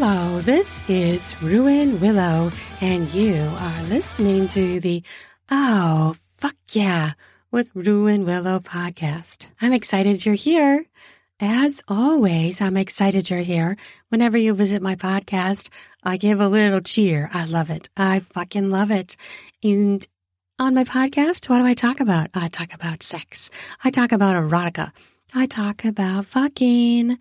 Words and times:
Hello, 0.00 0.40
this 0.40 0.84
is 0.88 1.34
Ruan 1.42 1.98
Willow, 1.98 2.52
and 2.80 3.12
you 3.12 3.34
are 3.34 3.82
listening 3.82 4.46
to 4.46 4.78
the 4.78 5.02
Oh, 5.50 6.14
fuck 6.36 6.54
yeah, 6.70 7.14
with 7.50 7.68
Ruan 7.74 8.24
Willow 8.24 8.60
podcast. 8.60 9.48
I'm 9.60 9.72
excited 9.72 10.24
you're 10.24 10.36
here. 10.36 10.86
As 11.40 11.82
always, 11.88 12.60
I'm 12.60 12.76
excited 12.76 13.28
you're 13.28 13.40
here. 13.40 13.76
Whenever 14.08 14.38
you 14.38 14.54
visit 14.54 14.82
my 14.82 14.94
podcast, 14.94 15.68
I 16.04 16.16
give 16.16 16.40
a 16.40 16.46
little 16.46 16.80
cheer. 16.80 17.28
I 17.34 17.46
love 17.46 17.68
it. 17.68 17.90
I 17.96 18.20
fucking 18.20 18.70
love 18.70 18.92
it. 18.92 19.16
And 19.64 20.06
on 20.60 20.74
my 20.74 20.84
podcast, 20.84 21.48
what 21.48 21.58
do 21.58 21.64
I 21.66 21.74
talk 21.74 21.98
about? 21.98 22.30
I 22.34 22.46
talk 22.46 22.72
about 22.72 23.02
sex. 23.02 23.50
I 23.82 23.90
talk 23.90 24.12
about 24.12 24.36
erotica. 24.36 24.92
I 25.34 25.46
talk 25.46 25.84
about 25.84 26.26
fucking. 26.26 27.18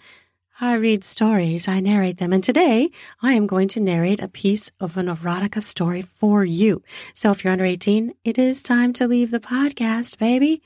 I 0.60 0.74
read 0.74 1.04
stories, 1.04 1.68
I 1.68 1.82
narrate 1.82 2.18
them, 2.18 2.34
and 2.34 2.44
today 2.44 2.90
I 3.22 3.34
am 3.34 3.46
going 3.46 3.68
to 3.70 3.80
narrate 3.80 4.20
a 4.20 4.28
piece 4.28 4.72
of 4.80 4.98
an 4.98 5.06
erotica 5.06 5.62
story 5.62 6.02
for 6.02 6.44
you. 6.44 6.82
So 7.14 7.30
if 7.30 7.44
you're 7.44 7.54
under 7.54 7.64
18, 7.64 8.16
it 8.24 8.40
is 8.40 8.64
time 8.64 8.92
to 8.94 9.08
leave 9.08 9.30
the 9.30 9.40
podcast, 9.40 10.18
baby. 10.18 10.64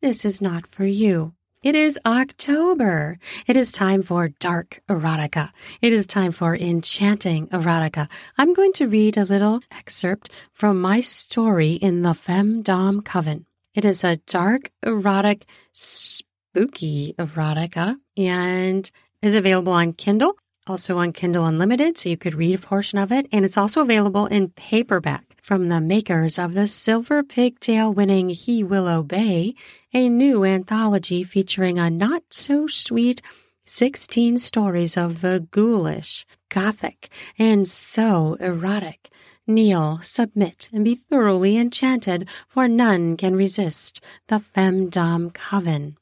This 0.00 0.24
is 0.24 0.40
not 0.40 0.66
for 0.66 0.86
you. 0.86 1.34
It 1.62 1.74
is 1.74 1.98
October. 2.06 3.18
It 3.46 3.54
is 3.54 3.70
time 3.70 4.00
for 4.02 4.28
dark 4.28 4.80
erotica. 4.88 5.50
It 5.82 5.92
is 5.92 6.06
time 6.06 6.32
for 6.32 6.56
enchanting 6.56 7.48
erotica. 7.48 8.08
I'm 8.38 8.54
going 8.54 8.72
to 8.74 8.88
read 8.88 9.18
a 9.18 9.26
little 9.26 9.60
excerpt 9.70 10.30
from 10.54 10.80
my 10.80 11.00
story 11.00 11.72
in 11.72 12.00
the 12.00 12.14
Femdom 12.14 13.04
Coven. 13.04 13.44
It 13.74 13.84
is 13.84 14.04
a 14.04 14.16
dark, 14.16 14.70
erotic, 14.82 15.44
spooky 15.72 17.14
erotica 17.18 17.96
and 18.16 18.90
is 19.22 19.34
available 19.34 19.72
on 19.72 19.92
Kindle, 19.92 20.36
also 20.66 20.98
on 20.98 21.12
Kindle 21.12 21.46
Unlimited, 21.46 21.96
so 21.96 22.08
you 22.08 22.16
could 22.16 22.34
read 22.34 22.56
a 22.56 22.58
portion 22.58 22.98
of 22.98 23.12
it. 23.12 23.26
And 23.32 23.44
it's 23.44 23.56
also 23.56 23.80
available 23.80 24.26
in 24.26 24.50
paperback 24.50 25.24
from 25.40 25.68
the 25.68 25.80
makers 25.80 26.38
of 26.38 26.54
the 26.54 26.66
Silver 26.66 27.22
Pigtail 27.22 27.92
winning 27.92 28.28
He 28.30 28.62
Will 28.62 28.88
Obey, 28.88 29.54
a 29.94 30.08
new 30.08 30.44
anthology 30.44 31.22
featuring 31.22 31.78
a 31.78 31.88
not 31.88 32.22
so 32.30 32.66
sweet 32.66 33.22
16 33.64 34.38
stories 34.38 34.96
of 34.96 35.20
the 35.20 35.46
ghoulish, 35.50 36.26
gothic, 36.48 37.08
and 37.38 37.68
so 37.68 38.34
erotic. 38.40 39.08
Kneel, 39.46 39.98
submit, 40.02 40.68
and 40.72 40.84
be 40.84 40.94
thoroughly 40.94 41.56
enchanted, 41.56 42.28
for 42.48 42.68
none 42.68 43.16
can 43.16 43.34
resist 43.34 44.04
the 44.28 44.40
Femdom 44.54 45.32
Coven. 45.32 45.96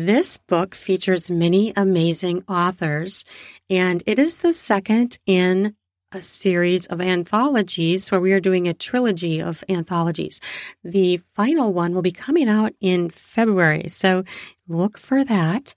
This 0.00 0.36
book 0.36 0.76
features 0.76 1.28
many 1.28 1.72
amazing 1.74 2.44
authors, 2.46 3.24
and 3.68 4.00
it 4.06 4.20
is 4.20 4.36
the 4.36 4.52
second 4.52 5.18
in 5.26 5.74
a 6.12 6.20
series 6.20 6.86
of 6.86 7.00
anthologies 7.00 8.08
where 8.08 8.20
we 8.20 8.30
are 8.30 8.38
doing 8.38 8.68
a 8.68 8.74
trilogy 8.74 9.42
of 9.42 9.64
anthologies. 9.68 10.40
The 10.84 11.16
final 11.34 11.72
one 11.72 11.94
will 11.94 12.02
be 12.02 12.12
coming 12.12 12.48
out 12.48 12.74
in 12.80 13.10
February, 13.10 13.88
so 13.88 14.22
look 14.68 14.98
for 14.98 15.24
that. 15.24 15.74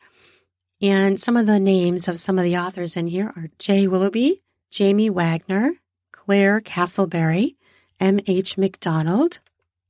And 0.83 1.19
some 1.19 1.35
of 1.35 1.47
the 1.47 1.59
names 1.59 2.07
of 2.07 2.19
some 2.19 2.37
of 2.37 2.43
the 2.43 2.57
authors 2.57 2.95
in 2.95 3.07
here 3.07 3.33
are 3.35 3.49
Jay 3.57 3.87
Willoughby, 3.87 4.43
Jamie 4.69 5.09
Wagner, 5.09 5.71
Claire 6.11 6.61
Castleberry, 6.61 7.55
M.H. 7.99 8.55
McDonald, 8.55 9.39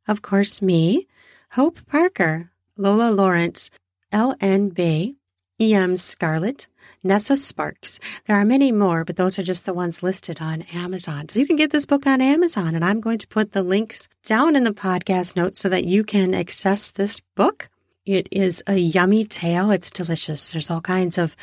of 0.07 0.21
course, 0.21 0.61
me, 0.61 1.09
Hope 1.52 1.85
Parker, 1.85 2.49
Lola 2.77 3.11
Lawrence, 3.11 3.69
LNB, 4.12 5.16
EM 5.59 5.95
Scarlett, 5.95 6.67
Nessa 7.04 7.36
Sparks. 7.36 8.00
There 8.26 8.36
are 8.36 8.45
many 8.45 8.72
more, 8.72 9.06
but 9.06 9.16
those 9.16 9.40
are 9.40 9.44
just 9.44 9.66
the 9.66 9.73
ones 9.73 10.04
listed 10.04 10.42
on 10.42 10.64
Amazon. 10.73 11.30
So 11.30 11.39
you 11.39 11.48
can 11.48 11.55
get 11.55 11.72
this 11.72 11.86
book 11.86 12.05
on 12.08 12.21
Amazon, 12.21 12.76
and 12.76 12.83
I'm 12.83 13.00
going 13.00 13.20
to 13.20 13.27
put 13.27 13.52
the 13.52 13.64
links 13.64 14.10
down 14.23 14.55
in 14.55 14.64
the 14.64 14.71
podcast 14.71 15.36
notes 15.36 15.60
so 15.60 15.70
that 15.70 15.86
you 15.86 16.04
can 16.04 16.33
access 16.33 16.92
this 16.92 17.20
book. 17.36 17.70
It 18.05 18.27
is 18.32 18.64
a 18.67 18.76
yummy 18.77 19.23
tale. 19.23 19.71
It's 19.71 19.92
delicious. 19.92 20.52
There's 20.52 20.70
all 20.70 20.82
kinds 20.82 21.17
of 21.17 21.36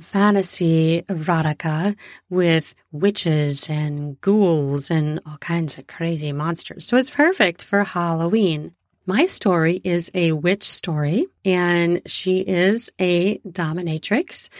fantasy 0.00 1.02
erotica 1.02 1.96
with 2.30 2.74
witches 2.92 3.68
and 3.68 4.20
ghouls 4.20 4.90
and 4.90 5.20
all 5.26 5.38
kinds 5.38 5.78
of 5.78 5.86
crazy 5.86 6.32
monsters. 6.32 6.86
So 6.86 6.96
it's 6.96 7.10
perfect 7.10 7.62
for 7.62 7.82
Halloween. 7.84 8.74
My 9.08 9.24
story 9.24 9.80
is 9.84 10.10
a 10.12 10.32
witch 10.32 10.64
story, 10.64 11.28
and 11.42 12.02
she 12.04 12.40
is 12.40 12.92
a 13.00 13.38
dominatrix, 13.38 14.50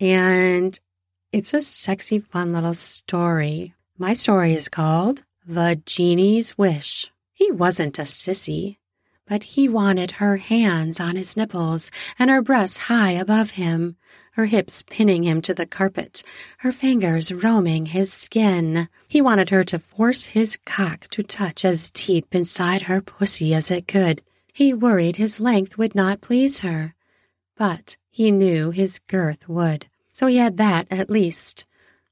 and 0.00 0.80
it's 1.30 1.52
a 1.52 1.60
sexy, 1.60 2.18
fun 2.18 2.54
little 2.54 2.72
story. 2.72 3.74
My 3.98 4.14
story 4.14 4.54
is 4.54 4.70
called 4.70 5.26
The 5.46 5.82
Genie's 5.84 6.56
Wish. 6.56 7.12
He 7.34 7.50
wasn't 7.50 7.98
a 7.98 8.04
sissy, 8.04 8.78
but 9.26 9.42
he 9.42 9.68
wanted 9.68 10.12
her 10.12 10.38
hands 10.38 11.00
on 11.00 11.16
his 11.16 11.36
nipples 11.36 11.90
and 12.18 12.30
her 12.30 12.40
breasts 12.40 12.78
high 12.78 13.10
above 13.10 13.50
him 13.50 13.98
her 14.38 14.46
hips 14.46 14.84
pinning 14.84 15.24
him 15.24 15.42
to 15.42 15.52
the 15.52 15.66
carpet, 15.66 16.22
her 16.58 16.70
fingers 16.70 17.32
roaming 17.32 17.86
his 17.86 18.12
skin. 18.12 18.88
He 19.08 19.20
wanted 19.20 19.50
her 19.50 19.64
to 19.64 19.80
force 19.80 20.26
his 20.26 20.56
cock 20.64 21.08
to 21.10 21.24
touch 21.24 21.64
as 21.64 21.90
deep 21.90 22.32
inside 22.32 22.82
her 22.82 23.00
pussy 23.00 23.52
as 23.52 23.68
it 23.68 23.88
could. 23.88 24.22
He 24.54 24.72
worried 24.72 25.16
his 25.16 25.40
length 25.40 25.76
would 25.76 25.96
not 25.96 26.20
please 26.20 26.60
her, 26.60 26.94
but 27.56 27.96
he 28.12 28.30
knew 28.30 28.70
his 28.70 29.00
girth 29.00 29.48
would, 29.48 29.88
so 30.12 30.28
he 30.28 30.36
had 30.36 30.56
that 30.58 30.86
at 30.88 31.10
least. 31.10 31.66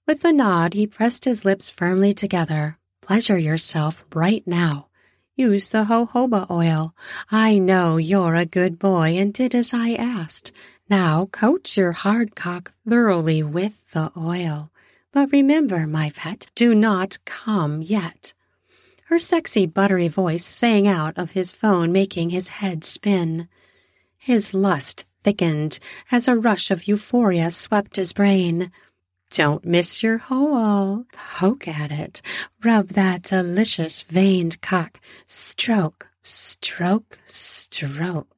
With 0.05 0.25
a 0.25 0.33
nod, 0.33 0.75
he 0.75 0.89
pressed 0.89 1.27
his 1.27 1.45
lips 1.45 1.71
firmly 1.71 2.13
together. 2.13 2.77
Pleasure 3.03 3.39
yourself 3.39 4.05
right 4.13 4.45
now. 4.45 4.89
Use 5.37 5.71
the 5.71 5.85
jojoba 5.85 6.51
oil. 6.51 6.93
I 7.31 7.59
know 7.59 7.99
you're 7.99 8.35
a 8.35 8.47
good 8.47 8.81
boy 8.81 9.17
and 9.17 9.33
did 9.33 9.55
as 9.55 9.73
I 9.73 9.93
asked. 9.93 10.51
Now 10.89 11.27
coat 11.27 11.77
your 11.77 11.93
hard 11.93 12.37
cock 12.37 12.73
thoroughly 12.89 13.43
with 13.43 13.91
the 13.91 14.13
oil. 14.17 14.71
But 15.13 15.33
remember, 15.33 15.87
my 15.87 16.11
pet, 16.11 16.47
do 16.55 16.75
not 16.75 17.19
come 17.25 17.83
yet. 17.83 18.35
Her 19.07 19.19
sexy, 19.19 19.67
buttery 19.67 20.09
voice 20.09 20.45
sang 20.45 20.87
out 20.87 21.19
of 21.19 21.33
his 21.33 21.51
phone, 21.51 21.91
making 21.91 22.31
his 22.31 22.49
head 22.49 22.85
spin. 22.85 23.49
His 24.17 24.55
lust 24.55 25.07
thickened 25.23 25.81
as 26.13 26.29
a 26.29 26.37
rush 26.37 26.71
of 26.71 26.87
euphoria 26.87 27.51
swept 27.51 27.97
his 27.97 28.13
brain. 28.13 28.71
Don't 29.31 29.65
miss 29.65 30.05
your 30.05 30.19
hole. 30.19 31.05
Poke 31.13 31.67
at 31.67 31.91
it. 31.91 32.23
Rub 32.63 32.91
that 32.91 33.23
delicious 33.23 34.03
veined 34.03 34.61
cock. 34.61 35.01
Stroke, 35.25 36.07
stroke, 36.23 37.19
stroke. 37.27 38.36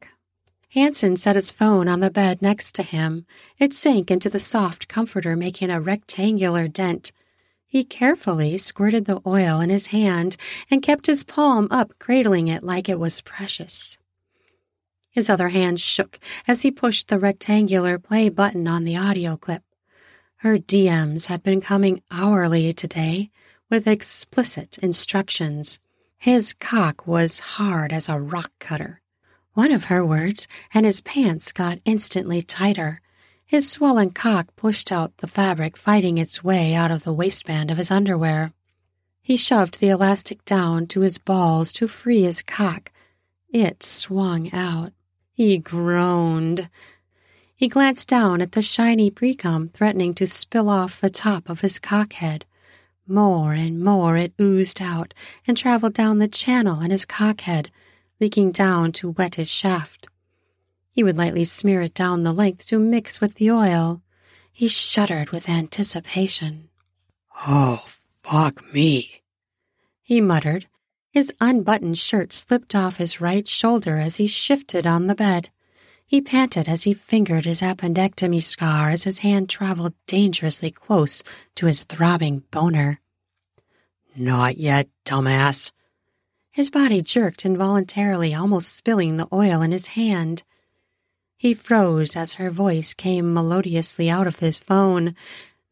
Hanson 0.73 1.17
set 1.17 1.35
his 1.35 1.51
phone 1.51 1.89
on 1.89 2.01
the 2.01 2.11
bed 2.11 2.43
next 2.43 2.75
to 2.75 2.83
him. 2.83 3.25
It 3.59 3.73
sank 3.73 4.11
into 4.11 4.29
the 4.29 4.39
soft 4.39 4.87
comforter, 4.87 5.35
making 5.35 5.71
a 5.71 5.81
rectangular 5.81 6.69
dent. 6.69 7.11
He 7.67 7.85
carefully 7.85 8.59
squirted 8.59 9.07
the 9.07 9.23
oil 9.27 9.61
in 9.61 9.71
his 9.71 9.89
hand 9.89 10.37
and 10.71 10.83
kept 10.83 11.07
his 11.07 11.25
palm 11.25 11.69
up, 11.71 11.99
cradling 11.99 12.49
it 12.49 12.63
like 12.63 12.89
it 12.89 12.99
was 12.99 13.23
precious. 13.23 13.97
His 15.11 15.31
other 15.31 15.49
hand 15.49 15.81
shook 15.81 16.21
as 16.47 16.63
he 16.63 16.71
pushed 16.71 17.09
the 17.09 17.19
rectangular 17.19 17.99
play 17.99 18.29
button 18.29 18.69
on 18.69 18.85
the 18.85 18.97
audio 18.97 19.37
clip. 19.37 19.63
Her 20.37 20.59
DMs 20.59 21.27
had 21.27 21.43
been 21.43 21.61
coming 21.63 22.03
hourly 22.11 22.73
today 22.75 23.31
with 23.71 23.87
explicit 23.87 24.79
instructions. 24.79 25.79
His 26.19 26.53
cock 26.53 27.07
was 27.07 27.41
hard 27.41 27.93
as 27.93 28.09
a 28.09 28.21
rock 28.21 28.53
cutter. 28.59 29.01
One 29.59 29.73
of 29.73 29.87
her 29.87 30.07
words, 30.07 30.47
and 30.73 30.87
his 30.87 31.01
pants 31.01 31.53
got 31.53 31.81
instantly 31.85 32.43
tighter. 32.43 33.01
His 33.45 33.69
swollen 33.69 34.11
cock 34.13 34.55
pushed 34.55 34.93
out 34.93 35.17
the 35.17 35.27
fabric, 35.27 35.77
fighting 35.77 36.17
its 36.17 36.45
way 36.45 36.77
out 36.77 36.93
of 36.93 37.03
the 37.03 37.13
waistband 37.13 37.69
of 37.69 37.77
his 37.77 37.91
underwear. 37.91 38.53
He 39.21 39.37
shoved 39.37 39.81
the 39.81 39.89
elastic 39.89 40.45
down 40.45 40.87
to 40.87 41.01
his 41.01 41.19
balls 41.19 41.73
to 41.73 41.89
free 41.89 42.23
his 42.23 42.41
cock. 42.41 42.93
It 43.53 43.83
swung 43.83 44.53
out. 44.53 44.93
He 45.33 45.59
groaned. 45.59 46.71
He 47.57 47.67
glanced 47.67 48.07
down 48.07 48.41
at 48.41 48.53
the 48.53 48.63
shiny 48.63 49.11
precum 49.11 49.73
threatening 49.73 50.15
to 50.15 50.29
spill 50.29 50.71
off 50.71 51.01
the 51.01 51.11
top 51.11 51.51
of 51.51 51.63
his 51.63 51.81
cockhead. 51.81 52.45
More 53.09 53.55
and 53.55 53.83
more 53.83 54.17
it 54.17 54.35
oozed 54.41 54.81
out 54.81 55.15
and 55.49 55.57
traveled 55.57 55.95
down 55.95 56.19
the 56.19 56.29
channel 56.29 56.81
in 56.81 56.93
his 56.93 57.05
cockhead 57.05 57.71
leaking 58.21 58.53
down 58.53 58.93
to 58.93 59.11
wet 59.11 59.37
his 59.37 59.51
shaft. 59.51 60.09
He 60.93 61.03
would 61.03 61.17
lightly 61.17 61.45
smear 61.45 61.83
it 61.83 61.95
down 61.95 62.23
the 62.23 62.33
length 62.33 62.67
to 62.67 62.79
mix 62.79 63.21
with 63.21 63.35
the 63.35 63.51
oil. 63.51 64.03
He 64.53 64.69
shuddered 64.69 65.31
with 65.31 65.49
anticipation. 65.49 66.69
Oh, 67.47 67.85
fuck 68.23 68.63
me, 68.75 69.23
he 70.03 70.23
muttered. 70.23 70.67
His 71.11 71.31
unbuttoned 71.39 71.99
shirt 71.99 72.33
slipped 72.33 72.75
off 72.75 72.97
his 72.97 73.21
right 73.21 73.47
shoulder 73.47 73.99
as 73.99 74.17
he 74.17 74.27
shifted 74.27 74.87
on 74.87 75.07
the 75.07 75.15
bed. 75.15 75.51
He 76.07 76.23
panted 76.23 76.67
as 76.67 76.85
he 76.85 76.95
fingered 76.95 77.45
his 77.45 77.61
appendectomy 77.61 78.43
scar 78.43 78.89
as 78.89 79.05
his 79.05 79.19
hand 79.19 79.51
traveled 79.51 79.93
dangerously 80.07 80.71
close 80.71 81.23
to 81.57 81.67
his 81.67 81.85
throbbing 81.85 82.45
boner. 82.51 83.01
Not 84.17 84.57
yet, 84.57 84.89
dumbass. 85.05 85.73
His 86.59 86.71
body 86.71 87.03
jerked 87.03 87.47
involuntarily, 87.47 88.35
almost 88.35 88.75
spilling 88.75 89.17
the 89.17 89.29
oil 89.33 89.63
in 89.63 89.71
his 89.71 89.87
hand. 89.95 90.43
He 91.37 91.55
froze 91.55 92.17
as 92.17 92.33
her 92.33 92.51
voice 92.51 92.95
came 92.95 93.33
melodiously 93.33 94.11
out 94.11 94.27
of 94.27 94.41
his 94.41 94.59
phone, 94.59 95.15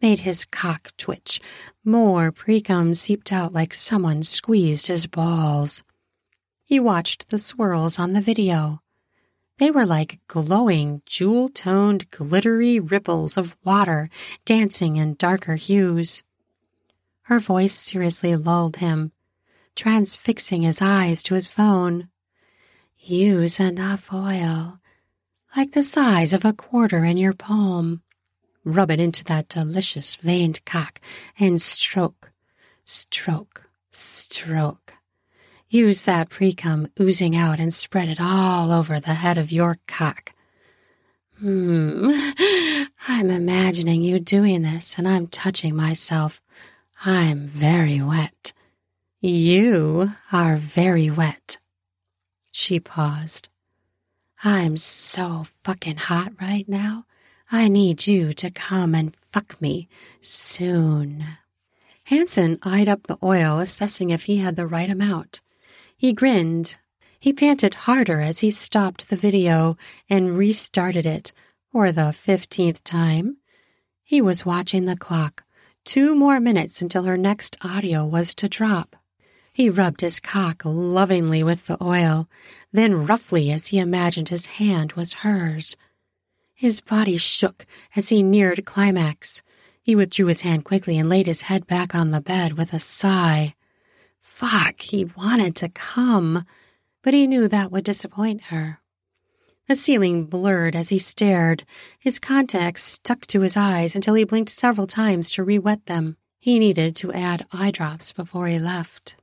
made 0.00 0.20
his 0.20 0.44
cock 0.44 0.92
twitch. 0.96 1.40
More 1.84 2.30
precum 2.30 2.94
seeped 2.94 3.32
out 3.32 3.52
like 3.52 3.74
someone 3.74 4.22
squeezed 4.22 4.86
his 4.86 5.08
balls. 5.08 5.82
He 6.64 6.78
watched 6.78 7.30
the 7.30 7.38
swirls 7.38 7.98
on 7.98 8.12
the 8.12 8.20
video. 8.20 8.80
They 9.58 9.72
were 9.72 9.86
like 9.86 10.20
glowing, 10.28 11.02
jewel 11.04 11.48
toned, 11.48 12.08
glittery 12.12 12.78
ripples 12.78 13.36
of 13.36 13.56
water 13.64 14.08
dancing 14.44 14.98
in 14.98 15.14
darker 15.14 15.56
hues. 15.56 16.22
Her 17.22 17.40
voice 17.40 17.74
seriously 17.74 18.36
lulled 18.36 18.76
him, 18.76 19.10
transfixing 19.76 20.62
his 20.62 20.82
eyes 20.82 21.22
to 21.22 21.34
his 21.34 21.46
phone. 21.46 22.08
Use 22.98 23.60
enough 23.60 24.12
oil, 24.12 24.80
like 25.56 25.72
the 25.72 25.84
size 25.84 26.32
of 26.32 26.44
a 26.44 26.52
quarter 26.52 27.04
in 27.04 27.16
your 27.16 27.34
palm. 27.34 28.02
Rub 28.64 28.90
it 28.90 29.00
into 29.00 29.22
that 29.24 29.48
delicious 29.48 30.16
veined 30.16 30.64
cock 30.64 31.00
and 31.38 31.60
stroke, 31.60 32.32
stroke, 32.84 33.68
stroke. 33.92 34.94
Use 35.68 36.04
that 36.04 36.30
precum 36.30 36.90
oozing 37.00 37.36
out 37.36 37.60
and 37.60 37.72
spread 37.72 38.08
it 38.08 38.20
all 38.20 38.72
over 38.72 38.98
the 38.98 39.14
head 39.14 39.38
of 39.38 39.52
your 39.52 39.78
cock. 39.86 40.32
Hmm, 41.38 42.10
I'm 43.08 43.30
imagining 43.30 44.02
you 44.02 44.18
doing 44.18 44.62
this 44.62 44.96
and 44.98 45.06
I'm 45.06 45.26
touching 45.26 45.76
myself. 45.76 46.40
I'm 47.04 47.46
very 47.46 48.00
wet. 48.00 48.52
You 49.28 50.12
are 50.30 50.54
very 50.54 51.10
wet. 51.10 51.58
She 52.52 52.78
paused. 52.78 53.48
I'm 54.44 54.76
so 54.76 55.46
fucking 55.64 55.96
hot 55.96 56.30
right 56.40 56.68
now. 56.68 57.06
I 57.50 57.66
need 57.66 58.06
you 58.06 58.32
to 58.34 58.52
come 58.52 58.94
and 58.94 59.16
fuck 59.16 59.60
me 59.60 59.88
soon. 60.20 61.24
Hanson 62.04 62.60
eyed 62.62 62.88
up 62.88 63.08
the 63.08 63.18
oil, 63.20 63.58
assessing 63.58 64.10
if 64.10 64.26
he 64.26 64.36
had 64.36 64.54
the 64.54 64.64
right 64.64 64.88
amount. 64.88 65.40
He 65.96 66.12
grinned. 66.12 66.76
He 67.18 67.32
panted 67.32 67.74
harder 67.74 68.20
as 68.20 68.38
he 68.38 68.52
stopped 68.52 69.08
the 69.08 69.16
video 69.16 69.76
and 70.08 70.38
restarted 70.38 71.04
it 71.04 71.32
for 71.72 71.90
the 71.90 72.12
fifteenth 72.12 72.84
time. 72.84 73.38
He 74.04 74.20
was 74.20 74.46
watching 74.46 74.84
the 74.84 74.96
clock. 74.96 75.42
Two 75.84 76.14
more 76.14 76.38
minutes 76.38 76.80
until 76.80 77.02
her 77.02 77.16
next 77.16 77.56
audio 77.64 78.06
was 78.06 78.32
to 78.36 78.48
drop. 78.48 78.94
He 79.56 79.70
rubbed 79.70 80.02
his 80.02 80.20
cock 80.20 80.60
lovingly 80.66 81.42
with 81.42 81.64
the 81.64 81.82
oil, 81.82 82.28
then 82.72 83.06
roughly 83.06 83.50
as 83.50 83.68
he 83.68 83.78
imagined 83.78 84.28
his 84.28 84.44
hand 84.60 84.92
was 84.92 85.24
hers. 85.24 85.76
His 86.52 86.82
body 86.82 87.16
shook 87.16 87.64
as 87.96 88.10
he 88.10 88.22
neared 88.22 88.66
climax. 88.66 89.42
He 89.82 89.96
withdrew 89.96 90.26
his 90.26 90.42
hand 90.42 90.66
quickly 90.66 90.98
and 90.98 91.08
laid 91.08 91.26
his 91.26 91.40
head 91.48 91.66
back 91.66 91.94
on 91.94 92.10
the 92.10 92.20
bed 92.20 92.58
with 92.58 92.74
a 92.74 92.78
sigh. 92.78 93.54
Fuck, 94.20 94.82
he 94.82 95.06
wanted 95.16 95.56
to 95.56 95.70
come, 95.70 96.44
but 97.00 97.14
he 97.14 97.26
knew 97.26 97.48
that 97.48 97.72
would 97.72 97.84
disappoint 97.84 98.42
her. 98.52 98.82
The 99.68 99.74
ceiling 99.74 100.26
blurred 100.26 100.76
as 100.76 100.90
he 100.90 100.98
stared. 100.98 101.64
His 101.98 102.18
contacts 102.18 102.82
stuck 102.82 103.26
to 103.28 103.40
his 103.40 103.56
eyes 103.56 103.96
until 103.96 104.16
he 104.16 104.24
blinked 104.24 104.50
several 104.50 104.86
times 104.86 105.30
to 105.30 105.42
re-wet 105.42 105.86
them. 105.86 106.18
He 106.38 106.58
needed 106.58 106.94
to 106.96 107.10
add 107.14 107.46
eye 107.54 107.70
drops 107.70 108.12
before 108.12 108.48
he 108.48 108.58
left. 108.58 109.16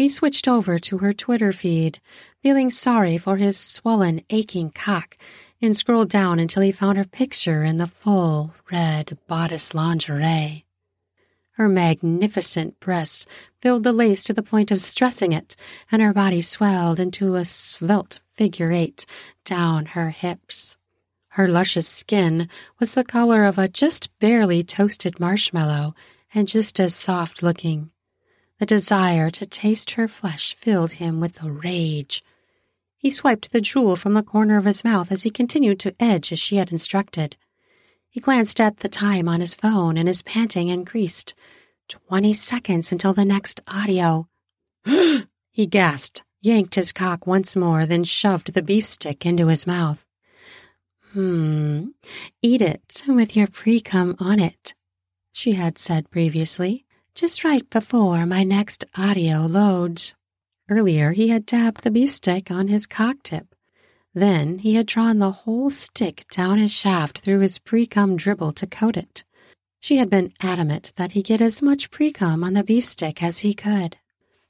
He 0.00 0.08
switched 0.08 0.48
over 0.48 0.78
to 0.78 0.96
her 0.96 1.12
Twitter 1.12 1.52
feed, 1.52 2.00
feeling 2.42 2.70
sorry 2.70 3.18
for 3.18 3.36
his 3.36 3.58
swollen, 3.58 4.22
aching 4.30 4.70
cock, 4.70 5.18
and 5.60 5.76
scrolled 5.76 6.08
down 6.08 6.38
until 6.38 6.62
he 6.62 6.72
found 6.72 6.96
her 6.96 7.04
picture 7.04 7.64
in 7.64 7.76
the 7.76 7.86
full, 7.86 8.54
red 8.72 9.18
bodice 9.26 9.74
lingerie. 9.74 10.64
Her 11.50 11.68
magnificent 11.68 12.80
breasts 12.80 13.26
filled 13.60 13.82
the 13.82 13.92
lace 13.92 14.24
to 14.24 14.32
the 14.32 14.42
point 14.42 14.70
of 14.70 14.80
stressing 14.80 15.32
it, 15.34 15.54
and 15.92 16.00
her 16.00 16.14
body 16.14 16.40
swelled 16.40 16.98
into 16.98 17.34
a 17.34 17.44
svelte 17.44 18.20
figure 18.32 18.72
eight 18.72 19.04
down 19.44 19.84
her 19.84 20.08
hips. 20.08 20.78
Her 21.32 21.46
luscious 21.46 21.86
skin 21.86 22.48
was 22.78 22.94
the 22.94 23.04
color 23.04 23.44
of 23.44 23.58
a 23.58 23.68
just 23.68 24.08
barely 24.18 24.62
toasted 24.62 25.20
marshmallow 25.20 25.94
and 26.32 26.48
just 26.48 26.80
as 26.80 26.94
soft 26.94 27.42
looking. 27.42 27.90
The 28.60 28.66
desire 28.66 29.30
to 29.30 29.46
taste 29.46 29.92
her 29.92 30.06
flesh 30.06 30.54
filled 30.54 30.92
him 30.92 31.18
with 31.18 31.42
a 31.42 31.50
rage. 31.50 32.22
He 32.98 33.08
swiped 33.08 33.52
the 33.52 33.62
jewel 33.62 33.96
from 33.96 34.12
the 34.12 34.22
corner 34.22 34.58
of 34.58 34.66
his 34.66 34.84
mouth 34.84 35.10
as 35.10 35.22
he 35.22 35.30
continued 35.30 35.80
to 35.80 35.94
edge 35.98 36.30
as 36.30 36.38
she 36.38 36.56
had 36.56 36.70
instructed. 36.70 37.38
He 38.10 38.20
glanced 38.20 38.60
at 38.60 38.80
the 38.80 38.88
time 38.90 39.30
on 39.30 39.40
his 39.40 39.54
phone 39.54 39.96
and 39.96 40.06
his 40.06 40.20
panting 40.20 40.68
increased. 40.68 41.34
Twenty 41.88 42.34
seconds 42.34 42.92
until 42.92 43.14
the 43.14 43.24
next 43.24 43.62
audio. 43.66 44.28
he 44.84 45.66
gasped, 45.66 46.22
yanked 46.42 46.74
his 46.74 46.92
cock 46.92 47.26
once 47.26 47.56
more, 47.56 47.86
then 47.86 48.04
shoved 48.04 48.52
the 48.52 48.62
beef 48.62 48.84
stick 48.84 49.24
into 49.24 49.46
his 49.46 49.66
mouth. 49.66 50.04
Hmm, 51.12 51.92
eat 52.42 52.60
it 52.60 53.04
with 53.08 53.34
your 53.34 53.46
pre-cum 53.46 54.16
on 54.18 54.38
it, 54.38 54.74
she 55.32 55.52
had 55.52 55.78
said 55.78 56.10
previously, 56.10 56.84
just 57.20 57.44
right 57.44 57.68
before 57.68 58.24
my 58.24 58.42
next 58.42 58.82
audio 58.96 59.40
loads. 59.40 60.14
Earlier, 60.70 61.12
he 61.12 61.28
had 61.28 61.44
dabbed 61.44 61.82
the 61.82 61.90
beef 61.90 62.08
stick 62.08 62.50
on 62.50 62.68
his 62.68 62.86
cock 62.86 63.16
tip. 63.22 63.54
Then 64.14 64.60
he 64.60 64.76
had 64.76 64.86
drawn 64.86 65.18
the 65.18 65.30
whole 65.30 65.68
stick 65.68 66.24
down 66.30 66.56
his 66.56 66.72
shaft 66.72 67.18
through 67.18 67.40
his 67.40 67.58
pre-cum 67.58 68.16
dribble 68.16 68.52
to 68.54 68.66
coat 68.66 68.96
it. 68.96 69.26
She 69.80 69.98
had 69.98 70.08
been 70.08 70.32
adamant 70.40 70.94
that 70.96 71.12
he 71.12 71.22
get 71.22 71.42
as 71.42 71.60
much 71.60 71.90
pre-cum 71.90 72.42
on 72.42 72.54
the 72.54 72.64
beef 72.64 72.86
stick 72.86 73.22
as 73.22 73.40
he 73.40 73.52
could. 73.52 73.98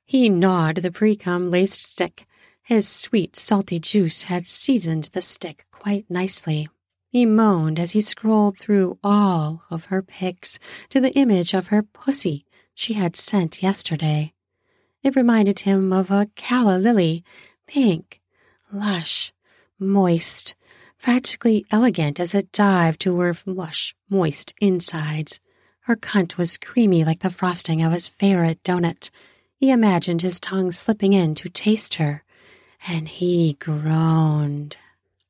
He 0.07 0.29
gnawed 0.29 0.77
the 0.77 0.93
pre-cum 0.93 1.51
laced 1.51 1.83
stick. 1.83 2.25
His 2.63 2.89
sweet, 2.89 3.35
salty 3.35 3.81
juice 3.81 4.23
had 4.23 4.47
seasoned 4.47 5.09
the 5.13 5.23
stick 5.23 5.67
quite 5.73 6.09
nicely. 6.09 6.69
He 7.09 7.27
moaned 7.27 7.81
as 7.81 7.91
he 7.91 8.01
scrolled 8.01 8.57
through 8.57 8.97
all 9.03 9.65
of 9.71 9.87
her 9.87 10.03
pics 10.03 10.61
to 10.91 11.01
the 11.01 11.13
image 11.15 11.53
of 11.53 11.67
her 11.67 11.83
pussy 11.83 12.45
she 12.81 12.95
had 12.95 13.15
sent 13.15 13.63
yesterday. 13.63 14.33
It 15.03 15.15
reminded 15.15 15.61
him 15.61 15.93
of 15.93 16.11
a 16.11 16.31
calla 16.35 16.79
lily, 16.79 17.23
pink, 17.67 18.23
lush, 18.73 19.35
moist, 19.79 20.55
practically 20.99 21.67
elegant 21.71 22.19
as 22.19 22.35
it 22.35 22.51
dived 22.53 22.99
to 23.03 23.19
her 23.19 23.37
lush, 23.45 23.95
moist 24.09 24.55
insides. 24.63 25.41
Her 25.81 25.95
cunt 25.95 26.39
was 26.39 26.57
creamy 26.57 27.05
like 27.05 27.21
the 27.21 27.29
frosting 27.29 27.83
of 27.83 27.93
his 27.93 28.09
favorite 28.09 28.63
donut. 28.65 29.11
He 29.59 29.71
imagined 29.71 30.23
his 30.23 30.41
tongue 30.41 30.73
slipping 30.73 31.13
in 31.13 31.35
to 31.35 31.51
taste 31.51 31.97
her, 31.97 32.25
and 32.89 33.09
he 33.09 33.59
groaned. 33.61 34.79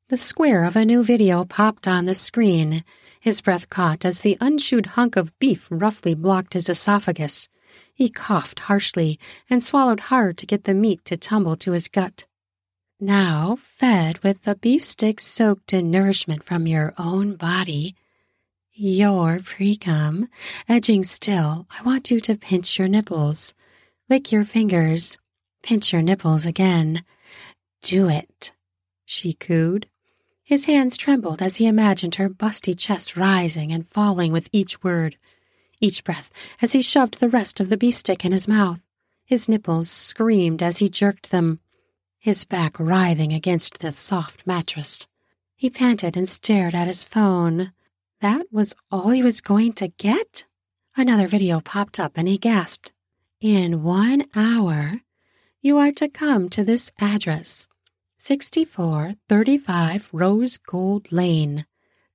The 0.06 0.16
square 0.16 0.62
of 0.62 0.76
a 0.76 0.84
new 0.84 1.02
video 1.02 1.44
popped 1.44 1.88
on 1.88 2.04
the 2.04 2.14
screen. 2.14 2.84
His 3.20 3.42
breath 3.42 3.68
caught 3.68 4.04
as 4.04 4.20
the 4.20 4.38
unchewed 4.40 4.86
hunk 4.96 5.14
of 5.14 5.38
beef 5.38 5.68
roughly 5.70 6.14
blocked 6.14 6.54
his 6.54 6.70
esophagus. 6.70 7.48
He 7.92 8.08
coughed 8.08 8.60
harshly 8.60 9.18
and 9.50 9.62
swallowed 9.62 10.00
hard 10.00 10.38
to 10.38 10.46
get 10.46 10.64
the 10.64 10.72
meat 10.72 11.04
to 11.04 11.18
tumble 11.18 11.56
to 11.58 11.72
his 11.72 11.86
gut. 11.86 12.26
Now, 12.98 13.58
fed 13.62 14.22
with 14.22 14.42
the 14.42 14.54
beef 14.54 14.82
stick 14.82 15.20
soaked 15.20 15.74
in 15.74 15.90
nourishment 15.90 16.44
from 16.44 16.66
your 16.66 16.94
own 16.96 17.36
body, 17.36 17.94
your 18.72 19.40
precum, 19.40 20.28
edging 20.66 21.04
still, 21.04 21.66
I 21.78 21.82
want 21.82 22.10
you 22.10 22.20
to 22.20 22.34
pinch 22.34 22.78
your 22.78 22.88
nipples. 22.88 23.54
Lick 24.08 24.32
your 24.32 24.44
fingers. 24.44 25.18
Pinch 25.62 25.92
your 25.92 26.00
nipples 26.00 26.46
again. 26.46 27.04
Do 27.82 28.08
it, 28.08 28.52
she 29.04 29.34
cooed. 29.34 29.89
His 30.50 30.64
hands 30.64 30.96
trembled 30.96 31.42
as 31.42 31.58
he 31.58 31.66
imagined 31.68 32.16
her 32.16 32.28
busty 32.28 32.76
chest 32.76 33.16
rising 33.16 33.70
and 33.70 33.86
falling 33.86 34.32
with 34.32 34.48
each 34.50 34.82
word, 34.82 35.16
each 35.80 36.02
breath, 36.02 36.28
as 36.60 36.72
he 36.72 36.82
shoved 36.82 37.20
the 37.20 37.28
rest 37.28 37.60
of 37.60 37.68
the 37.68 37.76
beef 37.76 37.94
stick 37.94 38.24
in 38.24 38.32
his 38.32 38.48
mouth. 38.48 38.80
His 39.24 39.48
nipples 39.48 39.88
screamed 39.88 40.60
as 40.60 40.78
he 40.78 40.88
jerked 40.88 41.30
them 41.30 41.60
his 42.18 42.44
back 42.44 42.80
writhing 42.80 43.32
against 43.32 43.78
the 43.78 43.92
soft 43.92 44.44
mattress. 44.44 45.06
He 45.54 45.70
panted 45.70 46.16
and 46.16 46.28
stared 46.28 46.74
at 46.74 46.88
his 46.88 47.04
phone. 47.04 47.70
That 48.20 48.46
was 48.50 48.74
all 48.90 49.10
he 49.10 49.22
was 49.22 49.40
going 49.40 49.74
to 49.74 49.86
get? 49.86 50.46
Another 50.96 51.28
video 51.28 51.60
popped 51.60 52.00
up 52.00 52.14
and 52.16 52.26
he 52.26 52.38
gasped. 52.38 52.92
In 53.40 53.84
one 53.84 54.24
hour, 54.34 55.02
you 55.62 55.78
are 55.78 55.92
to 55.92 56.08
come 56.08 56.48
to 56.48 56.64
this 56.64 56.90
address. 56.98 57.68
6435 58.22 60.10
Rose 60.12 60.58
Gold 60.58 61.10
Lane. 61.10 61.64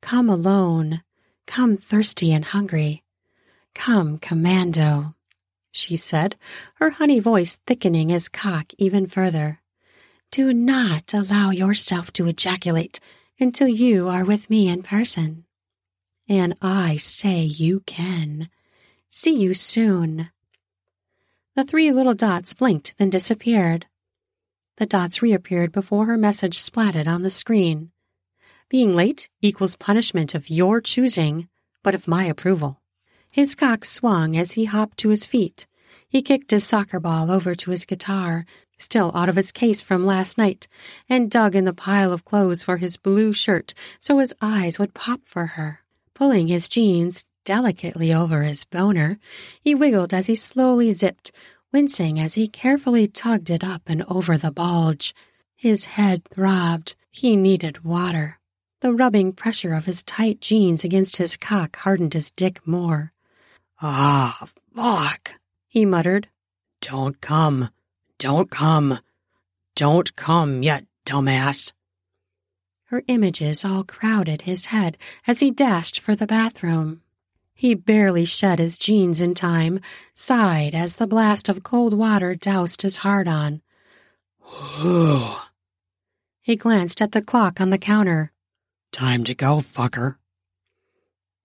Come 0.03 0.29
alone. 0.29 1.01
Come 1.47 1.77
thirsty 1.77 2.31
and 2.31 2.45
hungry. 2.45 3.03
Come 3.74 4.19
commando, 4.19 5.15
she 5.71 5.95
said, 5.95 6.35
her 6.75 6.91
honey 6.91 7.19
voice 7.19 7.57
thickening 7.65 8.09
his 8.09 8.29
cock 8.29 8.71
even 8.77 9.07
further. 9.07 9.62
Do 10.29 10.53
not 10.53 11.12
allow 11.12 11.50
yourself 11.50 12.13
to 12.13 12.27
ejaculate 12.27 13.00
until 13.39 13.67
you 13.67 14.07
are 14.07 14.24
with 14.24 14.47
me 14.47 14.67
in 14.69 14.83
person. 14.83 15.45
And 16.29 16.55
I 16.62 16.97
say 16.97 17.41
you 17.41 17.79
can. 17.79 18.50
See 19.09 19.35
you 19.35 19.55
soon. 19.55 20.29
The 21.55 21.63
three 21.63 21.91
little 21.91 22.13
dots 22.13 22.53
blinked, 22.53 22.93
then 23.00 23.09
disappeared. 23.09 23.88
The 24.77 24.86
dots 24.86 25.22
reappeared 25.22 25.72
before 25.72 26.05
her 26.05 26.17
message 26.17 26.58
splatted 26.58 27.08
on 27.08 27.22
the 27.22 27.29
screen. 27.29 27.91
Being 28.67 28.94
late 28.94 29.29
equals 29.41 29.77
punishment 29.77 30.36
of 30.36 30.50
your 30.50 30.82
choosing, 30.82 31.48
but 31.82 31.96
of 31.96 32.10
my 32.10 32.25
approval. 32.25 32.82
His 33.29 33.55
cock 33.55 33.86
swung 33.86 34.36
as 34.36 34.53
he 34.53 34.65
hopped 34.65 34.98
to 34.98 35.10
his 35.10 35.25
feet. 35.25 35.65
He 36.10 36.22
kicked 36.22 36.51
his 36.51 36.65
soccer 36.65 37.00
ball 37.00 37.32
over 37.32 37.55
to 37.55 37.72
his 37.72 37.86
guitar, 37.86 38.46
still 38.77 39.13
out 39.15 39.29
of 39.29 39.38
its 39.38 39.53
case 39.53 39.82
from 39.82 40.05
last 40.05 40.38
night, 40.38 40.67
and 41.08 41.32
dug 41.32 41.55
in 41.55 41.63
the 41.63 41.74
pile 41.74 42.12
of 42.12 42.25
clothes 42.25 42.62
for 42.62 42.75
his 42.75 42.98
blue 42.98 43.32
shirt 43.32 43.74
so 44.01 44.17
his 44.17 44.34
eyes 44.41 44.77
would 44.77 44.94
pop 44.94 45.22
for 45.24 45.46
her. 45.46 45.79
Pulling 46.13 46.50
his 46.50 46.67
jeans 46.67 47.25
delicately 47.46 48.13
over 48.13 48.44
his 48.44 48.65
boner, 48.65 49.20
he 49.62 49.74
wiggled 49.74 50.13
as 50.13 50.27
he 50.27 50.36
slowly 50.36 50.91
zipped, 50.91 51.32
wincing 51.72 52.19
as 52.19 52.36
he 52.36 52.48
carefully 52.48 53.07
tugged 53.07 53.50
it 53.50 53.63
up 53.63 53.84
and 53.88 54.03
over 54.07 54.38
the 54.38 54.51
bulge. 54.51 55.13
His 55.55 55.86
head 55.86 56.24
throbbed. 56.25 56.95
He 57.12 57.36
needed 57.36 57.84
water. 57.84 58.39
The 58.81 58.93
rubbing 58.93 59.34
pressure 59.34 59.74
of 59.74 59.86
his 59.86 60.03
tight 60.03 60.41
jeans 60.41 60.84
against 60.84 61.17
his 61.17 61.38
cock 61.38 61.77
hardened 61.77 62.13
his 62.13 62.31
dick 62.31 62.65
more. 62.67 63.13
Ah, 63.81 64.48
fuck, 64.75 65.39
he 65.67 65.86
muttered. 65.86 66.27
Don't 66.81 67.19
come. 67.19 67.69
Don't 68.19 68.51
come. 68.51 69.00
Don't 69.75 70.15
come 70.15 70.62
yet, 70.62 70.86
dumbass. 71.05 71.74
Her 72.86 73.03
images 73.07 73.65
all 73.65 73.84
crowded 73.84 74.43
his 74.43 74.65
head 74.65 74.98
as 75.25 75.39
he 75.39 75.51
dashed 75.51 76.00
for 76.00 76.15
the 76.15 76.27
bathroom. 76.27 77.01
He 77.57 77.74
barely 77.74 78.25
shed 78.25 78.59
his 78.59 78.77
jeans 78.77 79.21
in 79.21 79.33
time, 79.33 79.79
sighed 80.13 80.75
as 80.75 80.97
the 80.97 81.07
blast 81.07 81.47
of 81.47 81.63
cold 81.63 81.93
water 81.93 82.35
doused 82.35 82.81
his 82.81 82.97
hard 82.97 83.29
on. 83.29 83.62
He 86.41 86.57
glanced 86.57 87.01
at 87.01 87.13
the 87.13 87.21
clock 87.21 87.62
on 87.62 87.69
the 87.69 87.77
counter. 87.77 88.33
Time 88.91 89.24
to 89.24 89.33
go, 89.33 89.62
fucker. 89.62 90.17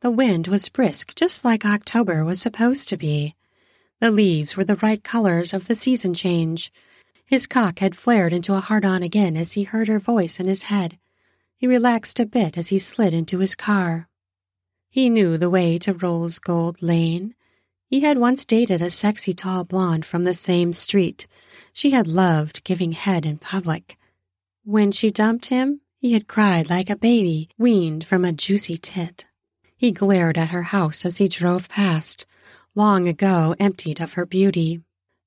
The 0.00 0.10
wind 0.10 0.48
was 0.48 0.68
brisk, 0.68 1.14
just 1.14 1.44
like 1.44 1.64
October 1.64 2.24
was 2.24 2.42
supposed 2.42 2.88
to 2.88 2.96
be. 2.96 3.36
The 4.00 4.10
leaves 4.10 4.56
were 4.56 4.64
the 4.64 4.76
right 4.76 5.02
colors 5.04 5.54
of 5.54 5.68
the 5.68 5.74
season 5.74 6.12
change. 6.12 6.72
His 7.24 7.46
cock 7.46 7.78
had 7.78 7.94
flared 7.94 8.32
into 8.32 8.54
a 8.54 8.60
hard 8.60 8.84
on 8.84 9.04
again 9.04 9.36
as 9.36 9.52
he 9.52 9.62
heard 9.62 9.86
her 9.86 10.00
voice 10.00 10.40
in 10.40 10.48
his 10.48 10.64
head. 10.64 10.98
He 11.56 11.68
relaxed 11.68 12.18
a 12.18 12.26
bit 12.26 12.58
as 12.58 12.68
he 12.68 12.78
slid 12.78 13.14
into 13.14 13.38
his 13.38 13.54
car. 13.54 14.08
He 14.92 15.08
knew 15.08 15.38
the 15.38 15.48
way 15.48 15.78
to 15.78 15.94
Rose 15.94 16.40
Gold 16.40 16.82
Lane. 16.82 17.36
He 17.86 18.00
had 18.00 18.18
once 18.18 18.44
dated 18.44 18.82
a 18.82 18.90
sexy 18.90 19.32
tall 19.32 19.62
blonde 19.62 20.04
from 20.04 20.24
the 20.24 20.34
same 20.34 20.72
street. 20.72 21.28
She 21.72 21.90
had 21.90 22.08
loved 22.08 22.64
giving 22.64 22.90
head 22.90 23.24
in 23.24 23.38
public. 23.38 23.96
When 24.64 24.90
she 24.90 25.12
dumped 25.12 25.46
him, 25.46 25.80
he 26.00 26.14
had 26.14 26.26
cried 26.26 26.68
like 26.68 26.90
a 26.90 26.96
baby 26.96 27.48
weaned 27.56 28.02
from 28.02 28.24
a 28.24 28.32
juicy 28.32 28.76
tit. 28.78 29.26
He 29.76 29.92
glared 29.92 30.36
at 30.36 30.48
her 30.48 30.64
house 30.64 31.04
as 31.04 31.18
he 31.18 31.28
drove 31.28 31.68
past, 31.68 32.26
long 32.74 33.06
ago 33.06 33.54
emptied 33.60 34.00
of 34.00 34.14
her 34.14 34.26
beauty. 34.26 34.80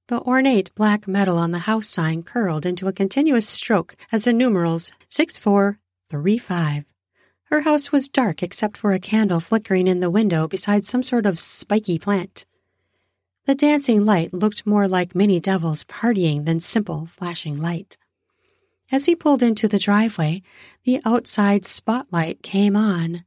The 0.10 0.20
ornate 0.20 0.76
black 0.76 1.08
metal 1.08 1.38
on 1.38 1.52
the 1.52 1.60
house 1.60 1.88
sign 1.88 2.24
curled 2.24 2.66
into 2.66 2.90
a 2.90 2.94
continuous 2.94 3.48
stroke 3.48 3.96
as 4.12 4.26
the 4.26 4.34
numerals 4.34 4.92
6435 5.08 6.93
her 7.54 7.62
house 7.62 7.92
was 7.92 8.10
dark 8.10 8.42
except 8.42 8.76
for 8.76 8.94
a 8.94 9.00
candle 9.00 9.40
flickering 9.40 9.86
in 9.86 10.00
the 10.00 10.10
window 10.10 10.48
beside 10.48 10.84
some 10.84 11.04
sort 11.04 11.24
of 11.24 11.40
spiky 11.40 12.00
plant. 12.00 12.48
The 13.46 13.54
dancing 13.54 14.06
light 14.06 14.34
looked 14.34 14.66
more 14.66 14.88
like 14.88 15.14
many 15.14 15.40
devils 15.40 15.84
partying 15.84 16.46
than 16.46 16.60
simple 16.60 17.06
flashing 17.06 17.62
light. 17.62 17.96
As 18.92 19.06
he 19.06 19.16
pulled 19.16 19.44
into 19.44 19.68
the 19.68 19.78
driveway, 19.78 20.42
the 20.84 21.00
outside 21.06 21.64
spotlight 21.64 22.42
came 22.42 22.76
on. 22.76 23.24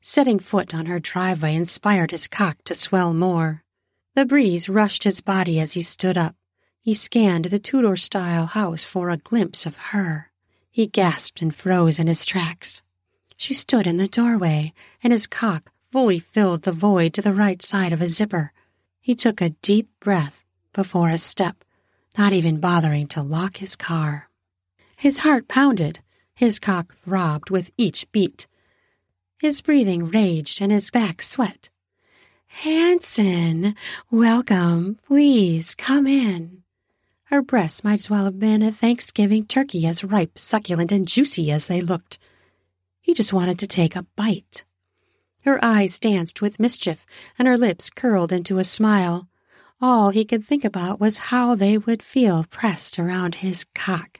Setting 0.00 0.38
foot 0.38 0.74
on 0.74 0.86
her 0.86 0.98
driveway 0.98 1.54
inspired 1.54 2.12
his 2.12 2.28
cock 2.28 2.56
to 2.64 2.74
swell 2.74 3.12
more. 3.12 3.62
The 4.14 4.24
breeze 4.24 4.70
rushed 4.70 5.04
his 5.04 5.20
body 5.20 5.60
as 5.60 5.74
he 5.74 5.82
stood 5.82 6.16
up. 6.16 6.34
He 6.80 6.94
scanned 6.94 7.46
the 7.46 7.58
Tudor 7.58 7.96
style 7.96 8.46
house 8.46 8.84
for 8.84 9.10
a 9.10 9.18
glimpse 9.18 9.66
of 9.66 9.76
her. 9.92 10.30
He 10.70 10.86
gasped 10.86 11.42
and 11.42 11.54
froze 11.54 11.98
in 11.98 12.06
his 12.06 12.24
tracks. 12.24 12.80
She 13.36 13.54
stood 13.54 13.86
in 13.86 13.98
the 13.98 14.08
doorway, 14.08 14.72
and 15.02 15.12
his 15.12 15.26
cock 15.26 15.70
fully 15.92 16.18
filled 16.18 16.62
the 16.62 16.72
void 16.72 17.14
to 17.14 17.22
the 17.22 17.32
right 17.32 17.60
side 17.62 17.92
of 17.92 18.00
his 18.00 18.16
zipper. 18.16 18.52
He 19.00 19.14
took 19.14 19.40
a 19.40 19.50
deep 19.50 19.88
breath 20.00 20.42
before 20.72 21.10
a 21.10 21.18
step, 21.18 21.64
not 22.18 22.32
even 22.32 22.60
bothering 22.60 23.06
to 23.08 23.22
lock 23.22 23.58
his 23.58 23.76
car. 23.76 24.28
His 24.96 25.20
heart 25.20 25.48
pounded, 25.48 26.00
his 26.34 26.58
cock 26.58 26.94
throbbed 26.94 27.50
with 27.50 27.70
each 27.76 28.10
beat. 28.12 28.46
His 29.38 29.60
breathing 29.60 30.08
raged 30.08 30.60
and 30.60 30.72
his 30.72 30.90
back 30.90 31.20
sweat. 31.22 31.68
Hanson, 32.46 33.74
welcome. 34.10 34.98
Please 35.06 35.74
come 35.74 36.06
in. 36.06 36.62
Her 37.24 37.42
breasts 37.42 37.84
might 37.84 38.00
as 38.00 38.08
well 38.08 38.24
have 38.24 38.38
been 38.38 38.62
a 38.62 38.72
Thanksgiving 38.72 39.44
turkey, 39.44 39.86
as 39.86 40.02
ripe, 40.02 40.38
succulent, 40.38 40.90
and 40.90 41.06
juicy 41.06 41.50
as 41.50 41.66
they 41.66 41.80
looked. 41.80 42.18
He 43.06 43.14
just 43.14 43.32
wanted 43.32 43.60
to 43.60 43.68
take 43.68 43.94
a 43.94 44.04
bite. 44.16 44.64
Her 45.44 45.64
eyes 45.64 46.00
danced 46.00 46.42
with 46.42 46.58
mischief, 46.58 47.06
and 47.38 47.46
her 47.46 47.56
lips 47.56 47.88
curled 47.88 48.32
into 48.32 48.58
a 48.58 48.64
smile. 48.64 49.28
All 49.80 50.10
he 50.10 50.24
could 50.24 50.44
think 50.44 50.64
about 50.64 50.98
was 50.98 51.30
how 51.30 51.54
they 51.54 51.78
would 51.78 52.02
feel 52.02 52.42
pressed 52.50 52.98
around 52.98 53.36
his 53.36 53.64
cock. 53.76 54.18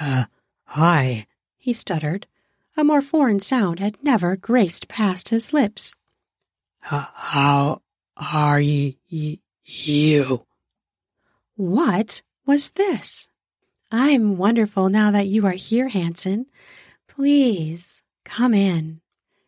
Uh, 0.00 0.26
hi, 0.62 1.26
he 1.56 1.72
stuttered. 1.72 2.28
A 2.76 2.84
more 2.84 3.02
foreign 3.02 3.40
sound 3.40 3.80
had 3.80 4.00
never 4.00 4.36
graced 4.36 4.86
past 4.86 5.30
his 5.30 5.52
lips. 5.52 5.96
Uh, 6.88 7.06
how 7.14 7.82
are 8.16 8.60
y- 8.60 8.94
y- 9.10 9.38
you? 9.64 10.46
What 11.56 12.22
was 12.46 12.70
this? 12.70 13.28
I'm 13.90 14.36
wonderful 14.36 14.88
now 14.88 15.10
that 15.10 15.26
you 15.26 15.46
are 15.46 15.58
here, 15.58 15.88
Hanson. 15.88 16.46
Please, 17.08 18.02
Come 18.24 18.54
in. 18.54 19.00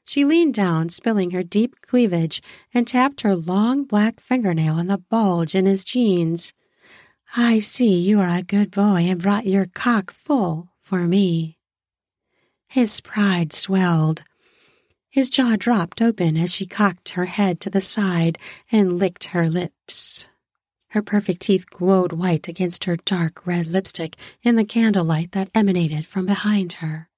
She 0.04 0.24
leaned 0.24 0.54
down, 0.54 0.90
spilling 0.90 1.32
her 1.32 1.42
deep 1.42 1.80
cleavage, 1.80 2.40
and 2.72 2.86
tapped 2.86 3.22
her 3.22 3.34
long 3.34 3.84
black 3.84 4.20
fingernail 4.20 4.74
on 4.74 4.86
the 4.86 4.98
bulge 4.98 5.54
in 5.54 5.66
his 5.66 5.82
jeans. 5.82 6.52
I 7.36 7.58
see 7.58 7.96
you 7.96 8.20
are 8.20 8.28
a 8.28 8.42
good 8.42 8.70
boy 8.70 9.08
and 9.08 9.20
brought 9.20 9.46
your 9.46 9.66
cock 9.66 10.12
full 10.12 10.68
for 10.82 11.08
me. 11.08 11.58
His 12.68 13.00
pride 13.00 13.52
swelled. 13.52 14.22
His 15.10 15.28
jaw 15.30 15.56
dropped 15.58 16.00
open 16.00 16.36
as 16.36 16.54
she 16.54 16.66
cocked 16.66 17.10
her 17.10 17.24
head 17.24 17.60
to 17.62 17.70
the 17.70 17.80
side 17.80 18.38
and 18.70 18.98
licked 18.98 19.24
her 19.24 19.48
lips. 19.48 20.28
Her 20.90 21.02
perfect 21.02 21.42
teeth 21.42 21.68
glowed 21.68 22.12
white 22.12 22.46
against 22.46 22.84
her 22.84 22.96
dark 22.96 23.46
red 23.46 23.66
lipstick 23.66 24.16
in 24.42 24.54
the 24.56 24.64
candlelight 24.64 25.32
that 25.32 25.50
emanated 25.54 26.06
from 26.06 26.26
behind 26.26 26.74
her. 26.74 27.08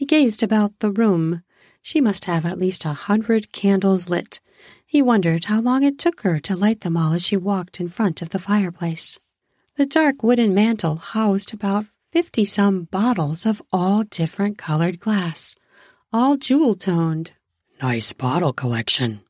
He 0.00 0.06
gazed 0.06 0.42
about 0.42 0.78
the 0.78 0.90
room. 0.90 1.42
She 1.82 2.00
must 2.00 2.24
have 2.24 2.46
at 2.46 2.58
least 2.58 2.86
a 2.86 2.94
hundred 2.94 3.52
candles 3.52 4.08
lit. 4.08 4.40
He 4.86 5.02
wondered 5.02 5.44
how 5.44 5.60
long 5.60 5.82
it 5.82 5.98
took 5.98 6.22
her 6.22 6.40
to 6.40 6.56
light 6.56 6.80
them 6.80 6.96
all 6.96 7.12
as 7.12 7.22
she 7.22 7.36
walked 7.36 7.80
in 7.80 7.90
front 7.90 8.22
of 8.22 8.30
the 8.30 8.38
fireplace. 8.38 9.18
The 9.76 9.84
dark 9.84 10.22
wooden 10.22 10.54
mantel 10.54 10.96
housed 10.96 11.52
about 11.52 11.84
fifty 12.10 12.46
some 12.46 12.84
bottles 12.84 13.44
of 13.44 13.60
all 13.74 14.04
different 14.04 14.56
colored 14.56 15.00
glass, 15.00 15.54
all 16.14 16.38
jewel 16.38 16.76
toned. 16.76 17.32
Nice 17.82 18.14
bottle 18.14 18.54
collection. 18.54 19.20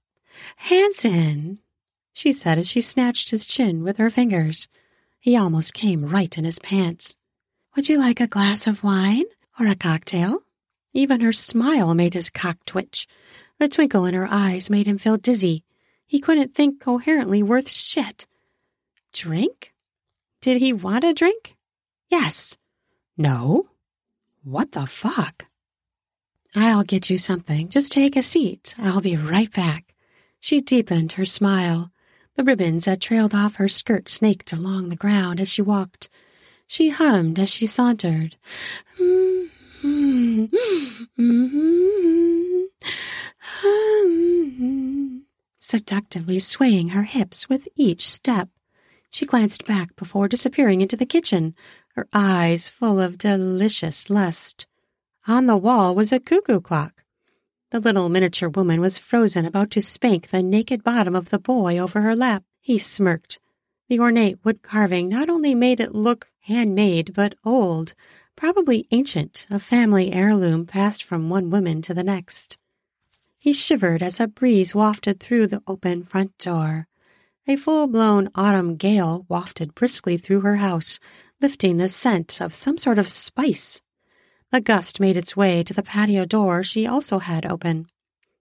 Hanson, 0.54 1.58
she 2.12 2.32
said 2.32 2.58
as 2.58 2.68
she 2.68 2.80
snatched 2.80 3.30
his 3.30 3.44
chin 3.44 3.82
with 3.82 3.96
her 3.96 4.08
fingers. 4.08 4.68
He 5.18 5.36
almost 5.36 5.74
came 5.74 6.04
right 6.04 6.38
in 6.38 6.44
his 6.44 6.60
pants. 6.60 7.16
Would 7.74 7.88
you 7.88 7.98
like 7.98 8.20
a 8.20 8.28
glass 8.28 8.68
of 8.68 8.84
wine 8.84 9.24
or 9.58 9.66
a 9.66 9.74
cocktail? 9.74 10.44
Even 10.92 11.20
her 11.20 11.32
smile 11.32 11.94
made 11.94 12.14
his 12.14 12.30
cock 12.30 12.58
twitch. 12.66 13.06
The 13.58 13.68
twinkle 13.68 14.04
in 14.06 14.14
her 14.14 14.26
eyes 14.30 14.70
made 14.70 14.86
him 14.86 14.98
feel 14.98 15.16
dizzy. 15.16 15.64
He 16.06 16.18
couldn't 16.18 16.54
think 16.54 16.80
coherently 16.80 17.42
worth 17.42 17.68
shit. 17.68 18.26
Drink? 19.12 19.72
Did 20.40 20.60
he 20.60 20.72
want 20.72 21.04
a 21.04 21.12
drink? 21.12 21.56
Yes. 22.08 22.56
No. 23.16 23.68
What 24.42 24.72
the 24.72 24.86
fuck? 24.86 25.46
I'll 26.56 26.82
get 26.82 27.10
you 27.10 27.18
something. 27.18 27.68
Just 27.68 27.92
take 27.92 28.16
a 28.16 28.22
seat. 28.22 28.74
I'll 28.78 29.00
be 29.00 29.16
right 29.16 29.52
back. 29.52 29.94
She 30.40 30.60
deepened 30.60 31.12
her 31.12 31.24
smile. 31.24 31.92
The 32.34 32.44
ribbons 32.44 32.86
that 32.86 33.00
trailed 33.00 33.34
off 33.34 33.56
her 33.56 33.68
skirt 33.68 34.08
snaked 34.08 34.52
along 34.52 34.88
the 34.88 34.96
ground 34.96 35.40
as 35.40 35.52
she 35.52 35.62
walked. 35.62 36.08
She 36.66 36.88
hummed 36.88 37.38
as 37.38 37.50
she 37.50 37.66
sauntered. 37.66 38.36
Mm. 38.98 39.50
Mm-hmm. 39.82 41.60
Seductively 45.58 46.38
swaying 46.38 46.88
her 46.88 47.04
hips 47.04 47.48
with 47.48 47.68
each 47.76 48.10
step. 48.10 48.48
She 49.10 49.26
glanced 49.26 49.66
back 49.66 49.96
before 49.96 50.28
disappearing 50.28 50.80
into 50.80 50.96
the 50.96 51.06
kitchen, 51.06 51.54
her 51.94 52.06
eyes 52.12 52.68
full 52.68 53.00
of 53.00 53.18
delicious 53.18 54.10
lust. 54.10 54.66
On 55.26 55.46
the 55.46 55.56
wall 55.56 55.94
was 55.94 56.12
a 56.12 56.20
cuckoo 56.20 56.60
clock. 56.60 57.04
The 57.70 57.80
little 57.80 58.08
miniature 58.08 58.48
woman 58.48 58.80
was 58.80 58.98
frozen, 58.98 59.44
about 59.44 59.70
to 59.72 59.80
spank 59.80 60.28
the 60.28 60.42
naked 60.42 60.82
bottom 60.82 61.14
of 61.14 61.30
the 61.30 61.38
boy 61.38 61.78
over 61.78 62.00
her 62.00 62.16
lap. 62.16 62.42
He 62.60 62.78
smirked. 62.78 63.38
The 63.88 64.00
ornate 64.00 64.44
wood 64.44 64.62
carving 64.62 65.08
not 65.08 65.28
only 65.28 65.54
made 65.54 65.80
it 65.80 65.94
look 65.94 66.30
handmade, 66.40 67.12
but 67.14 67.34
old, 67.44 67.94
probably 68.40 68.86
ancient, 68.90 69.46
a 69.50 69.58
family 69.58 70.14
heirloom 70.14 70.64
passed 70.64 71.04
from 71.04 71.28
one 71.28 71.50
woman 71.50 71.82
to 71.82 71.92
the 71.92 72.02
next. 72.02 72.56
He 73.38 73.52
shivered 73.52 74.02
as 74.02 74.18
a 74.18 74.26
breeze 74.26 74.74
wafted 74.74 75.20
through 75.20 75.48
the 75.48 75.62
open 75.66 76.04
front 76.04 76.38
door. 76.38 76.88
A 77.46 77.56
full 77.56 77.86
blown 77.86 78.30
autumn 78.34 78.76
gale 78.76 79.26
wafted 79.28 79.74
briskly 79.74 80.16
through 80.16 80.40
her 80.40 80.56
house, 80.56 80.98
lifting 81.42 81.76
the 81.76 81.86
scent 81.86 82.40
of 82.40 82.54
some 82.54 82.78
sort 82.78 82.98
of 82.98 83.10
spice. 83.10 83.82
A 84.50 84.62
gust 84.62 85.00
made 85.00 85.18
its 85.18 85.36
way 85.36 85.62
to 85.62 85.74
the 85.74 85.82
patio 85.82 86.24
door 86.24 86.62
she 86.62 86.86
also 86.86 87.18
had 87.18 87.44
open. 87.44 87.88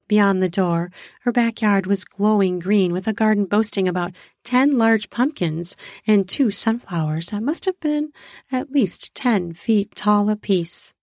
Beyond 0.09 0.41
the 0.41 0.49
door, 0.49 0.91
her 1.21 1.31
backyard 1.31 1.85
was 1.85 2.03
glowing 2.03 2.57
green 2.57 2.91
with 2.91 3.07
a 3.07 3.13
garden 3.13 3.45
boasting 3.45 3.87
about 3.87 4.11
ten 4.43 4.79
large 4.79 5.11
pumpkins 5.11 5.75
and 6.07 6.27
two 6.27 6.49
sunflowers 6.49 7.27
that 7.27 7.43
must 7.43 7.65
have 7.65 7.79
been 7.79 8.11
at 8.51 8.71
least 8.71 9.13
ten 9.13 9.53
feet 9.53 9.95
tall 9.95 10.31
apiece. 10.31 10.95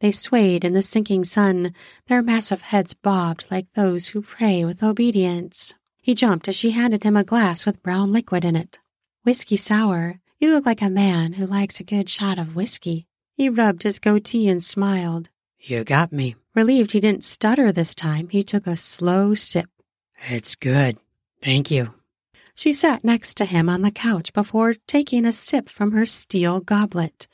They 0.00 0.10
swayed 0.10 0.64
in 0.64 0.72
the 0.72 0.80
sinking 0.80 1.24
sun, 1.24 1.74
their 2.06 2.22
massive 2.22 2.62
heads 2.62 2.94
bobbed 2.94 3.44
like 3.50 3.66
those 3.74 4.08
who 4.08 4.22
pray 4.22 4.64
with 4.64 4.82
obedience. 4.82 5.74
He 6.00 6.14
jumped 6.14 6.48
as 6.48 6.56
she 6.56 6.70
handed 6.70 7.04
him 7.04 7.18
a 7.18 7.24
glass 7.24 7.66
with 7.66 7.82
brown 7.82 8.10
liquid 8.10 8.42
in 8.42 8.56
it. 8.56 8.78
Whiskey 9.22 9.58
sour. 9.58 10.18
You 10.38 10.54
look 10.54 10.64
like 10.64 10.80
a 10.80 10.88
man 10.88 11.34
who 11.34 11.46
likes 11.46 11.78
a 11.78 11.84
good 11.84 12.08
shot 12.08 12.38
of 12.38 12.56
whiskey. 12.56 13.06
He 13.34 13.50
rubbed 13.50 13.82
his 13.82 13.98
goatee 13.98 14.48
and 14.48 14.64
smiled. 14.64 15.28
You 15.60 15.84
got 15.84 16.12
me. 16.12 16.36
Relieved 16.54 16.92
he 16.92 17.00
didn't 17.00 17.24
stutter 17.24 17.70
this 17.70 17.94
time, 17.94 18.28
he 18.28 18.42
took 18.42 18.66
a 18.66 18.76
slow 18.76 19.34
sip. 19.34 19.68
It's 20.28 20.54
good. 20.56 20.98
Thank 21.42 21.70
you. 21.70 21.94
She 22.54 22.72
sat 22.72 23.04
next 23.04 23.36
to 23.38 23.44
him 23.44 23.68
on 23.68 23.82
the 23.82 23.90
couch 23.90 24.32
before 24.32 24.74
taking 24.86 25.24
a 25.24 25.32
sip 25.32 25.68
from 25.68 25.92
her 25.92 26.06
steel 26.06 26.60
goblet. 26.60 27.26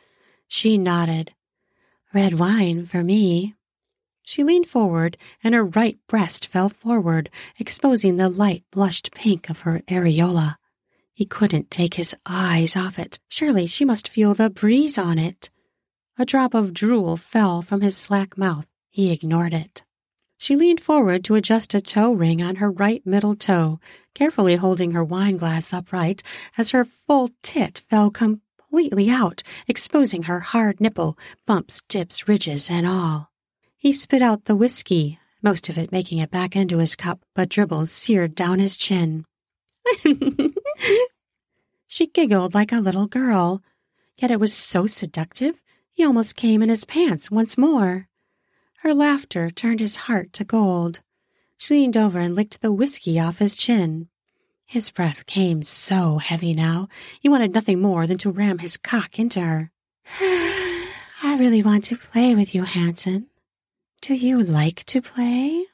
She 0.47 0.79
nodded. 0.79 1.35
Red 2.13 2.35
wine 2.39 2.87
for 2.87 3.03
me. 3.03 3.55
She 4.23 4.43
leaned 4.43 4.69
forward, 4.69 5.17
and 5.43 5.55
her 5.55 5.65
right 5.65 5.99
breast 6.09 6.49
fell 6.49 6.69
forward, 6.69 7.31
exposing 7.59 8.17
the 8.17 8.29
light 8.29 8.65
blushed 8.71 9.13
pink 9.15 9.49
of 9.49 9.61
her 9.61 9.83
areola. 9.89 10.57
He 11.15 11.25
couldn't 11.25 11.71
take 11.71 11.95
his 11.95 12.15
eyes 12.27 12.77
off 12.77 12.99
it. 12.99 13.19
Surely 13.29 13.67
she 13.67 13.85
must 13.85 14.09
feel 14.09 14.35
the 14.35 14.51
breeze 14.51 14.99
on 14.99 15.19
it. 15.19 15.51
A 16.19 16.25
drop 16.25 16.55
of 16.55 16.73
drool 16.73 17.19
fell 17.19 17.61
from 17.61 17.83
his 17.83 17.95
slack 17.95 18.39
mouth. 18.39 18.73
He 18.89 19.13
ignored 19.13 19.53
it. 19.53 19.85
She 20.39 20.57
leaned 20.57 20.81
forward 20.81 21.23
to 21.25 21.35
adjust 21.35 21.75
a 21.75 21.81
toe 21.83 22.11
ring 22.11 22.43
on 22.43 22.57
her 22.57 22.71
right 22.71 23.07
middle 23.07 23.37
toe, 23.37 23.81
carefully 24.15 24.57
holding 24.57 24.93
her 24.93 25.05
wine 25.05 25.37
glass 25.37 25.75
upright 25.75 26.23
as 26.57 26.71
her 26.71 26.87
full 26.87 27.33
tit 27.43 27.83
fell 27.91 28.11
completely 28.11 29.11
out, 29.11 29.43
exposing 29.69 30.23
her 30.23 30.41
hard 30.41 30.81
nipple, 30.81 31.19
bumps, 31.45 31.83
dips, 31.87 32.27
ridges, 32.27 32.71
and 32.71 32.87
all. 32.87 33.31
He 33.77 33.93
spit 33.93 34.23
out 34.23 34.47
the 34.47 34.57
whiskey, 34.57 35.19
most 35.43 35.69
of 35.69 35.77
it 35.77 35.93
making 35.93 36.17
it 36.17 36.31
back 36.31 36.57
into 36.57 36.79
his 36.79 36.97
cup, 36.97 37.21
but 37.35 37.51
dribbles 37.51 37.93
seared 37.93 38.35
down 38.35 38.59
his 38.59 38.79
chin. 38.79 39.27
she 41.87 42.07
giggled 42.07 42.55
like 42.55 42.73
a 42.73 42.81
little 42.81 43.07
girl, 43.07 43.63
yet 44.19 44.31
it 44.31 44.41
was 44.41 44.55
so 44.55 44.87
seductive 44.87 45.61
he 45.97 46.05
almost 46.05 46.37
came 46.37 46.63
in 46.63 46.69
his 46.69 46.85
pants 46.85 47.31
once 47.31 47.57
more. 47.57 48.07
Her 48.81 48.93
laughter 48.93 49.49
turned 49.49 49.81
his 49.81 49.97
heart 49.97 50.31
to 50.35 50.45
gold. 50.45 51.01
She 51.57 51.73
leaned 51.73 51.97
over 51.97 52.19
and 52.21 52.35
licked 52.35 52.61
the 52.61 52.71
whiskey 52.71 53.19
off 53.19 53.39
his 53.39 53.57
chin. 53.57 54.09
His 54.67 54.91
breath 54.91 55.25
came 55.25 55.63
so 55.63 56.19
heavy 56.19 56.53
now, 56.53 56.89
he 57.19 57.31
wanted 57.31 57.55
nothing 57.55 57.81
more 57.81 58.07
than 58.07 58.19
to 58.19 58.31
ram 58.31 58.59
his 58.59 58.77
cock 58.77 59.19
into 59.19 59.41
her. 59.41 59.71
I 60.21 61.37
really 61.39 61.63
want 61.63 61.85
to 61.85 61.97
play 61.97 62.35
with 62.35 62.55
you, 62.55 62.65
Hanson. 62.65 63.29
Do 64.03 64.13
you 64.13 64.43
like 64.43 64.85
to 64.87 65.01
play? 65.01 65.65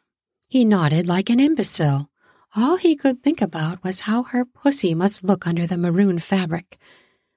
He 0.46 0.64
nodded 0.64 1.08
like 1.08 1.30
an 1.30 1.40
imbecile. 1.40 2.10
All 2.54 2.76
he 2.76 2.94
could 2.94 3.24
think 3.24 3.42
about 3.42 3.82
was 3.82 4.00
how 4.00 4.22
her 4.22 4.44
pussy 4.44 4.94
must 4.94 5.24
look 5.24 5.48
under 5.48 5.66
the 5.66 5.76
maroon 5.76 6.20
fabric, 6.20 6.78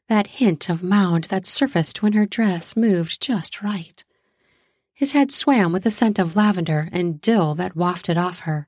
that 0.07 0.27
hint 0.27 0.69
of 0.69 0.83
mound 0.83 1.25
that 1.25 1.45
surfaced 1.45 2.01
when 2.01 2.13
her 2.13 2.25
dress 2.25 2.75
moved 2.75 3.21
just 3.21 3.61
right. 3.61 4.03
His 4.93 5.11
head 5.11 5.31
swam 5.31 5.71
with 5.71 5.83
the 5.83 5.91
scent 5.91 6.19
of 6.19 6.35
lavender 6.35 6.87
and 6.91 7.19
dill 7.19 7.55
that 7.55 7.75
wafted 7.75 8.17
off 8.17 8.41
her, 8.41 8.67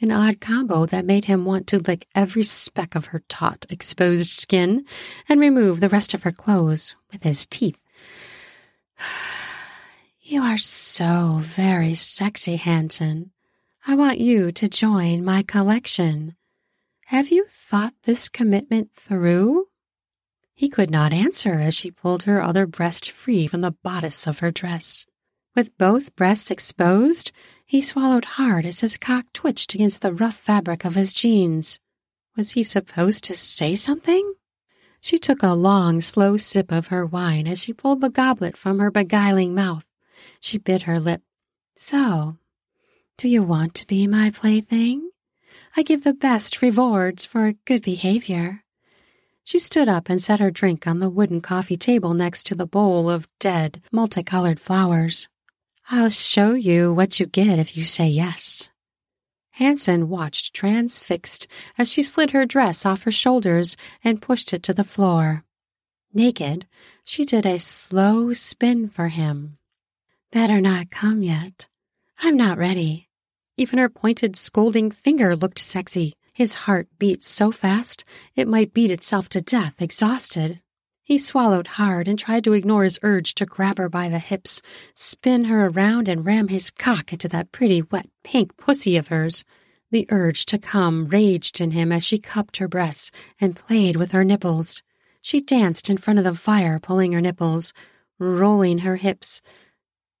an 0.00 0.10
odd 0.10 0.40
combo 0.40 0.86
that 0.86 1.04
made 1.04 1.26
him 1.26 1.44
want 1.44 1.66
to 1.68 1.78
lick 1.78 2.06
every 2.14 2.42
speck 2.42 2.94
of 2.94 3.06
her 3.06 3.22
taut, 3.28 3.66
exposed 3.70 4.30
skin 4.30 4.84
and 5.28 5.40
remove 5.40 5.80
the 5.80 5.88
rest 5.88 6.14
of 6.14 6.24
her 6.24 6.32
clothes 6.32 6.96
with 7.12 7.22
his 7.22 7.46
teeth. 7.46 7.78
You 10.20 10.42
are 10.42 10.58
so 10.58 11.40
very 11.40 11.94
sexy, 11.94 12.56
Hanson. 12.56 13.30
I 13.86 13.94
want 13.94 14.18
you 14.18 14.52
to 14.52 14.68
join 14.68 15.24
my 15.24 15.42
collection. 15.42 16.36
Have 17.06 17.30
you 17.30 17.46
thought 17.48 17.94
this 18.02 18.28
commitment 18.28 18.92
through? 18.92 19.67
He 20.58 20.68
could 20.68 20.90
not 20.90 21.12
answer 21.12 21.60
as 21.60 21.76
she 21.76 21.92
pulled 21.92 22.24
her 22.24 22.42
other 22.42 22.66
breast 22.66 23.12
free 23.12 23.46
from 23.46 23.60
the 23.60 23.70
bodice 23.70 24.26
of 24.26 24.40
her 24.40 24.50
dress. 24.50 25.06
With 25.54 25.78
both 25.78 26.16
breasts 26.16 26.50
exposed, 26.50 27.30
he 27.64 27.80
swallowed 27.80 28.24
hard 28.24 28.66
as 28.66 28.80
his 28.80 28.96
cock 28.96 29.26
twitched 29.32 29.76
against 29.76 30.02
the 30.02 30.12
rough 30.12 30.34
fabric 30.34 30.84
of 30.84 30.96
his 30.96 31.12
jeans. 31.12 31.78
Was 32.36 32.50
he 32.50 32.64
supposed 32.64 33.22
to 33.24 33.36
say 33.36 33.76
something? 33.76 34.34
She 35.00 35.16
took 35.16 35.44
a 35.44 35.54
long, 35.54 36.00
slow 36.00 36.36
sip 36.36 36.72
of 36.72 36.88
her 36.88 37.06
wine 37.06 37.46
as 37.46 37.62
she 37.62 37.72
pulled 37.72 38.00
the 38.00 38.10
goblet 38.10 38.56
from 38.56 38.80
her 38.80 38.90
beguiling 38.90 39.54
mouth. 39.54 39.84
She 40.40 40.58
bit 40.58 40.82
her 40.82 40.98
lip. 40.98 41.22
So, 41.76 42.36
do 43.16 43.28
you 43.28 43.44
want 43.44 43.74
to 43.74 43.86
be 43.86 44.08
my 44.08 44.30
plaything? 44.30 45.08
I 45.76 45.84
give 45.84 46.02
the 46.02 46.14
best 46.14 46.60
rewards 46.62 47.24
for 47.24 47.52
good 47.64 47.82
behavior. 47.82 48.64
She 49.48 49.60
stood 49.60 49.88
up 49.88 50.10
and 50.10 50.20
set 50.20 50.40
her 50.40 50.50
drink 50.50 50.86
on 50.86 50.98
the 50.98 51.08
wooden 51.08 51.40
coffee 51.40 51.78
table 51.78 52.12
next 52.12 52.44
to 52.48 52.54
the 52.54 52.66
bowl 52.66 53.08
of 53.08 53.26
dead, 53.40 53.80
multicolored 53.90 54.60
flowers. 54.60 55.26
I'll 55.88 56.10
show 56.10 56.52
you 56.52 56.92
what 56.92 57.18
you 57.18 57.24
get 57.24 57.58
if 57.58 57.74
you 57.74 57.82
say 57.82 58.08
yes. 58.08 58.68
Hanson 59.52 60.10
watched 60.10 60.52
transfixed 60.52 61.46
as 61.78 61.90
she 61.90 62.02
slid 62.02 62.32
her 62.32 62.44
dress 62.44 62.84
off 62.84 63.04
her 63.04 63.10
shoulders 63.10 63.74
and 64.04 64.20
pushed 64.20 64.52
it 64.52 64.62
to 64.64 64.74
the 64.74 64.84
floor. 64.84 65.44
Naked, 66.12 66.66
she 67.02 67.24
did 67.24 67.46
a 67.46 67.58
slow 67.58 68.34
spin 68.34 68.90
for 68.90 69.08
him. 69.08 69.56
Better 70.30 70.60
not 70.60 70.90
come 70.90 71.22
yet. 71.22 71.68
I'm 72.18 72.36
not 72.36 72.58
ready. 72.58 73.08
Even 73.56 73.78
her 73.78 73.88
pointed, 73.88 74.36
scolding 74.36 74.90
finger 74.90 75.34
looked 75.34 75.58
sexy. 75.58 76.17
His 76.38 76.54
heart 76.54 76.86
beat 77.00 77.24
so 77.24 77.50
fast 77.50 78.04
it 78.36 78.46
might 78.46 78.72
beat 78.72 78.92
itself 78.92 79.28
to 79.30 79.40
death, 79.40 79.82
exhausted. 79.82 80.62
He 81.02 81.18
swallowed 81.18 81.66
hard 81.66 82.06
and 82.06 82.16
tried 82.16 82.44
to 82.44 82.52
ignore 82.52 82.84
his 82.84 82.96
urge 83.02 83.34
to 83.34 83.44
grab 83.44 83.78
her 83.78 83.88
by 83.88 84.08
the 84.08 84.20
hips, 84.20 84.62
spin 84.94 85.46
her 85.46 85.66
around, 85.66 86.08
and 86.08 86.24
ram 86.24 86.46
his 86.46 86.70
cock 86.70 87.12
into 87.12 87.26
that 87.30 87.50
pretty, 87.50 87.82
wet, 87.82 88.08
pink 88.22 88.56
pussy 88.56 88.96
of 88.96 89.08
hers. 89.08 89.44
The 89.90 90.06
urge 90.10 90.46
to 90.46 90.58
come 90.58 91.06
raged 91.06 91.60
in 91.60 91.72
him 91.72 91.90
as 91.90 92.04
she 92.04 92.20
cupped 92.20 92.58
her 92.58 92.68
breasts 92.68 93.10
and 93.40 93.56
played 93.56 93.96
with 93.96 94.12
her 94.12 94.22
nipples. 94.22 94.84
She 95.20 95.40
danced 95.40 95.90
in 95.90 95.96
front 95.96 96.20
of 96.20 96.24
the 96.24 96.36
fire, 96.36 96.78
pulling 96.78 97.10
her 97.14 97.20
nipples, 97.20 97.72
rolling 98.20 98.78
her 98.78 98.94
hips, 98.94 99.42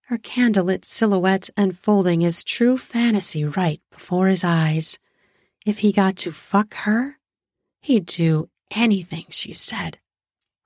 her 0.06 0.18
candlelit 0.18 0.84
silhouette 0.84 1.48
unfolding 1.56 2.22
his 2.22 2.42
true 2.42 2.76
fantasy 2.76 3.44
right 3.44 3.80
before 3.92 4.26
his 4.26 4.42
eyes. 4.42 4.98
If 5.66 5.80
he 5.80 5.92
got 5.92 6.16
to 6.18 6.32
fuck 6.32 6.74
her, 6.74 7.18
he'd 7.80 8.06
do 8.06 8.48
anything 8.70 9.26
she 9.28 9.52
said. 9.52 9.98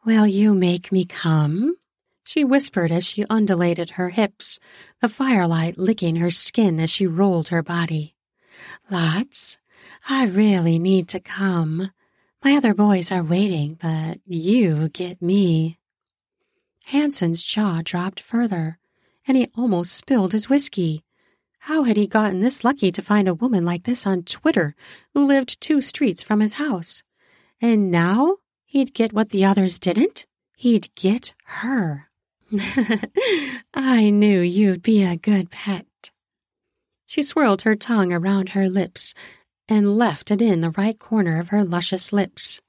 Will 0.05 0.27
you 0.27 0.55
make 0.55 0.93
me 0.93 1.05
come? 1.05 1.77
She 2.25 2.45
whispered 2.45 2.93
as 2.93 3.05
she 3.05 3.25
undulated 3.29 3.91
her 3.91 4.11
hips, 4.11 4.59
the 5.01 5.09
firelight 5.09 5.79
licking 5.79 6.17
her 6.17 6.31
skin 6.31 6.79
as 6.79 6.91
she 6.91 7.07
rolled 7.07 7.49
her 7.49 7.63
body. 7.63 8.15
Lots. 8.91 9.59
I 10.09 10.27
really 10.27 10.79
need 10.79 11.09
to 11.09 11.21
come. 11.21 11.91
My 12.45 12.55
other 12.55 12.75
boys 12.75 13.13
are 13.13 13.23
waiting, 13.23 13.79
but 13.81 14.19
you 14.27 14.89
get 14.89 15.21
me. 15.21 15.79
Hanson's 16.87 17.43
jaw 17.43 17.81
dropped 17.85 18.21
further, 18.21 18.79
and 19.27 19.37
he 19.37 19.49
almost 19.57 19.93
spilled 19.95 20.33
his 20.33 20.49
whiskey. 20.49 21.05
How 21.67 21.85
had 21.85 21.97
he 21.97 22.09
gotten 22.09 22.41
this 22.41 22.65
lucky 22.65 22.91
to 22.91 23.01
find 23.01 23.29
a 23.29 23.35
woman 23.35 23.65
like 23.65 23.85
this 23.85 24.05
on 24.05 24.25
Twitter 24.25 24.75
who 25.15 25.25
lived 25.25 25.61
two 25.61 25.81
streets 25.81 26.21
from 26.21 26.41
his 26.41 26.55
house? 26.55 27.05
And 27.61 27.89
now 27.89 28.39
he'd 28.65 28.93
get 28.93 29.13
what 29.13 29.29
the 29.29 29.45
others 29.45 29.79
didn't? 29.79 30.27
He'd 30.57 30.93
get 30.97 31.35
her. 31.45 32.09
I 33.75 34.11
knew 34.11 34.41
you'd 34.41 34.83
be 34.83 35.05
a 35.05 35.17
good 35.17 35.53
pet. 35.53 35.87
She 37.07 37.23
swirled 37.23 37.63
her 37.63 37.77
tongue 37.77 38.13
around 38.13 38.49
her 38.51 38.69
lips 38.69 39.15
and 39.69 39.97
left 39.97 40.33
it 40.33 40.43
in 40.43 40.63
the 40.63 40.71
right 40.71 40.99
corner 40.99 41.39
of 41.39 41.51
her 41.51 41.63
luscious 41.63 42.13
lips. 42.13 42.61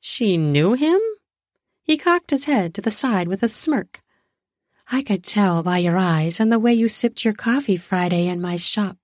She 0.00 0.36
knew 0.36 0.74
him? 0.74 1.00
He 1.82 1.98
cocked 1.98 2.30
his 2.30 2.44
head 2.44 2.74
to 2.74 2.80
the 2.80 2.92
side 2.92 3.26
with 3.26 3.42
a 3.42 3.48
smirk. 3.48 4.03
I 4.90 5.02
could 5.02 5.24
tell 5.24 5.62
by 5.62 5.78
your 5.78 5.96
eyes 5.96 6.40
and 6.40 6.52
the 6.52 6.58
way 6.58 6.74
you 6.74 6.88
sipped 6.88 7.24
your 7.24 7.34
coffee 7.34 7.76
Friday 7.76 8.26
in 8.26 8.40
my 8.40 8.56
shop. 8.56 8.98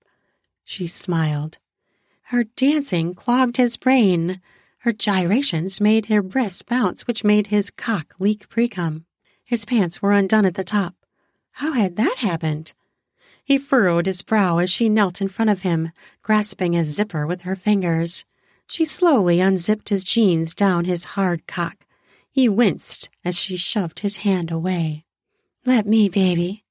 She 0.63 0.87
smiled. 0.87 1.57
Her 2.23 2.43
dancing 2.43 3.13
clogged 3.15 3.57
his 3.57 3.77
brain. 3.77 4.41
Her 4.79 4.93
gyrations 4.93 5.81
made 5.81 6.05
her 6.05 6.21
breasts 6.21 6.61
bounce, 6.61 7.07
which 7.07 7.23
made 7.23 7.47
his 7.47 7.71
cock 7.71 8.13
leak 8.19 8.47
precum. 8.47 9.05
His 9.43 9.65
pants 9.65 10.01
were 10.01 10.13
undone 10.13 10.45
at 10.45 10.53
the 10.55 10.63
top. 10.63 10.95
How 11.53 11.73
had 11.73 11.97
that 11.97 12.17
happened? 12.19 12.73
He 13.43 13.57
furrowed 13.57 14.05
his 14.05 14.21
brow 14.21 14.59
as 14.59 14.69
she 14.69 14.87
knelt 14.87 15.19
in 15.19 15.27
front 15.27 15.49
of 15.51 15.63
him, 15.63 15.91
grasping 16.21 16.73
his 16.73 16.95
zipper 16.95 17.27
with 17.27 17.41
her 17.41 17.55
fingers. 17.55 18.23
She 18.67 18.85
slowly 18.85 19.41
unzipped 19.41 19.89
his 19.89 20.03
jeans 20.03 20.55
down 20.55 20.85
his 20.85 21.03
hard 21.03 21.47
cock. 21.47 21.85
He 22.29 22.47
winced 22.47 23.09
as 23.25 23.37
she 23.37 23.57
shoved 23.57 23.99
his 23.99 24.17
hand 24.17 24.51
away. 24.51 25.03
Let 25.65 25.85
me, 25.85 26.09
baby. 26.09 26.63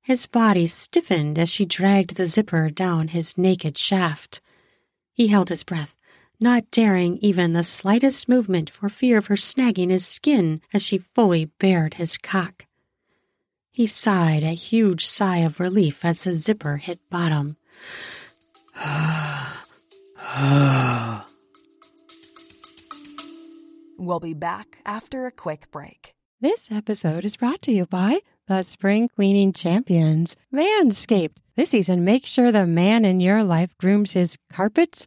His 0.00 0.26
body 0.26 0.66
stiffened 0.68 1.38
as 1.38 1.48
she 1.48 1.64
dragged 1.64 2.14
the 2.14 2.26
zipper 2.26 2.70
down 2.70 3.08
his 3.08 3.36
naked 3.36 3.76
shaft. 3.76 4.40
He 5.12 5.26
held 5.26 5.48
his 5.48 5.64
breath, 5.64 5.96
not 6.38 6.70
daring 6.70 7.18
even 7.18 7.52
the 7.52 7.64
slightest 7.64 8.28
movement 8.28 8.70
for 8.70 8.88
fear 8.88 9.18
of 9.18 9.26
her 9.26 9.34
snagging 9.34 9.90
his 9.90 10.06
skin 10.06 10.60
as 10.72 10.84
she 10.84 10.98
fully 10.98 11.46
bared 11.58 11.94
his 11.94 12.16
cock. 12.16 12.66
He 13.72 13.86
sighed 13.86 14.44
a 14.44 14.54
huge 14.54 15.04
sigh 15.04 15.38
of 15.38 15.58
relief 15.58 16.04
as 16.04 16.22
the 16.24 16.34
zipper 16.34 16.76
hit 16.76 17.00
bottom. 17.10 17.56
we'll 23.98 24.20
be 24.20 24.34
back 24.34 24.78
after 24.86 25.26
a 25.26 25.32
quick 25.32 25.70
break. 25.70 26.14
This 26.42 26.70
episode 26.72 27.26
is 27.26 27.36
brought 27.36 27.60
to 27.62 27.70
you 27.70 27.84
by 27.84 28.20
the 28.46 28.62
spring 28.62 29.10
cleaning 29.14 29.52
champions, 29.52 30.36
Manscaped. 30.50 31.42
This 31.54 31.68
season, 31.68 32.02
make 32.02 32.24
sure 32.24 32.50
the 32.50 32.66
man 32.66 33.04
in 33.04 33.20
your 33.20 33.44
life 33.44 33.76
grooms 33.76 34.12
his 34.12 34.38
carpets, 34.50 35.06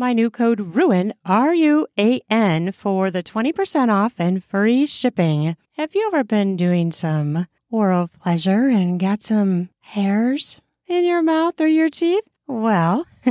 my 0.00 0.14
new 0.14 0.30
code 0.30 0.74
RUAN, 0.74 1.12
R 1.26 1.54
U 1.54 1.86
A 1.98 2.22
N, 2.30 2.72
for 2.72 3.10
the 3.10 3.22
20% 3.22 3.92
off 3.92 4.14
and 4.18 4.42
free 4.42 4.86
shipping. 4.86 5.56
Have 5.76 5.94
you 5.94 6.06
ever 6.06 6.24
been 6.24 6.56
doing 6.56 6.90
some 6.90 7.46
oral 7.70 8.08
pleasure 8.08 8.68
and 8.68 8.98
got 8.98 9.22
some 9.22 9.68
hairs 9.80 10.58
in 10.88 11.04
your 11.04 11.20
mouth 11.20 11.60
or 11.60 11.68
your 11.68 11.90
teeth? 11.90 12.24
Well, 12.50 13.06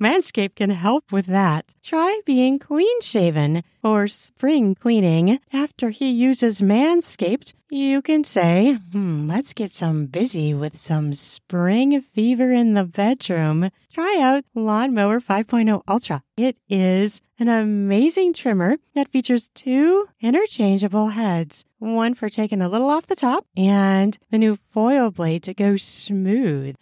Manscaped 0.00 0.54
can 0.54 0.70
help 0.70 1.10
with 1.10 1.26
that. 1.26 1.74
Try 1.82 2.20
being 2.24 2.60
clean 2.60 3.00
shaven 3.00 3.64
or 3.82 4.06
spring 4.06 4.76
cleaning. 4.76 5.40
After 5.52 5.90
he 5.90 6.12
uses 6.12 6.60
Manscaped, 6.60 7.54
you 7.70 8.00
can 8.00 8.22
say, 8.22 8.78
hmm, 8.92 9.28
let's 9.28 9.52
get 9.52 9.72
some 9.72 10.06
busy 10.06 10.54
with 10.54 10.78
some 10.78 11.12
spring 11.12 12.00
fever 12.00 12.52
in 12.52 12.74
the 12.74 12.84
bedroom. 12.84 13.70
Try 13.92 14.20
out 14.20 14.44
Lawnmower 14.54 15.18
5.0 15.18 15.82
Ultra. 15.88 16.22
It 16.36 16.56
is 16.68 17.20
an 17.40 17.48
amazing 17.48 18.32
trimmer 18.32 18.76
that 18.94 19.08
features 19.08 19.50
two 19.54 20.06
interchangeable 20.20 21.08
heads 21.08 21.64
one 21.80 22.14
for 22.14 22.28
taking 22.28 22.62
a 22.62 22.68
little 22.68 22.88
off 22.88 23.06
the 23.06 23.16
top 23.16 23.44
and 23.56 24.16
the 24.30 24.38
new 24.38 24.56
foil 24.70 25.10
blade 25.10 25.42
to 25.42 25.52
go 25.52 25.76
smooth. 25.76 26.76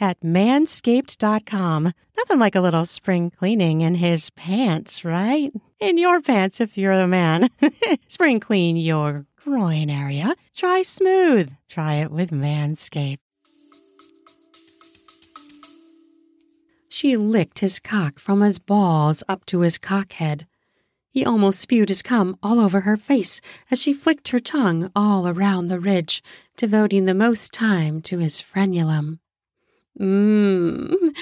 at 0.00 0.20
manscaped.com. 0.20 1.92
Nothing 2.16 2.38
like 2.38 2.54
a 2.54 2.60
little 2.60 2.84
spring 2.86 3.30
cleaning 3.30 3.80
in 3.80 3.96
his 3.96 4.30
pants, 4.30 5.04
right? 5.04 5.52
In 5.80 5.98
your 5.98 6.20
pants 6.20 6.60
if 6.60 6.76
you're 6.78 6.96
the 6.96 7.06
man. 7.06 7.48
spring 8.08 8.40
clean 8.40 8.76
your 8.76 9.26
groin 9.36 9.90
area. 9.90 10.34
Try 10.54 10.82
smooth. 10.82 11.52
Try 11.68 11.94
it 11.94 12.10
with 12.10 12.30
Manscaped. 12.30 13.18
She 16.88 17.16
licked 17.18 17.58
his 17.58 17.78
cock 17.78 18.18
from 18.18 18.40
his 18.40 18.58
balls 18.58 19.22
up 19.28 19.44
to 19.46 19.60
his 19.60 19.78
cockhead. 19.78 20.46
He 21.10 21.26
almost 21.26 21.60
spewed 21.60 21.90
his 21.90 22.02
cum 22.02 22.38
all 22.42 22.58
over 22.58 22.80
her 22.80 22.96
face 22.96 23.40
as 23.70 23.80
she 23.80 23.92
flicked 23.92 24.28
her 24.28 24.40
tongue 24.40 24.90
all 24.96 25.28
around 25.28 25.68
the 25.68 25.78
ridge, 25.78 26.22
devoting 26.56 27.04
the 27.04 27.14
most 27.14 27.52
time 27.52 28.00
to 28.02 28.18
his 28.18 28.42
frenulum. 28.42 29.18
Mmm, 29.98 31.14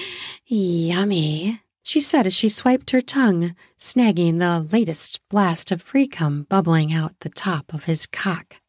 yummy, 0.45 1.61
she 1.81 2.01
said 2.01 2.25
as 2.25 2.33
she 2.33 2.49
swiped 2.49 2.91
her 2.91 3.01
tongue, 3.01 3.55
snagging 3.77 4.39
the 4.39 4.59
latest 4.75 5.21
blast 5.29 5.71
of 5.71 5.81
free 5.81 6.07
cum 6.07 6.43
bubbling 6.49 6.91
out 6.91 7.19
the 7.19 7.29
top 7.29 7.73
of 7.73 7.85
his 7.85 8.05
cock. 8.05 8.59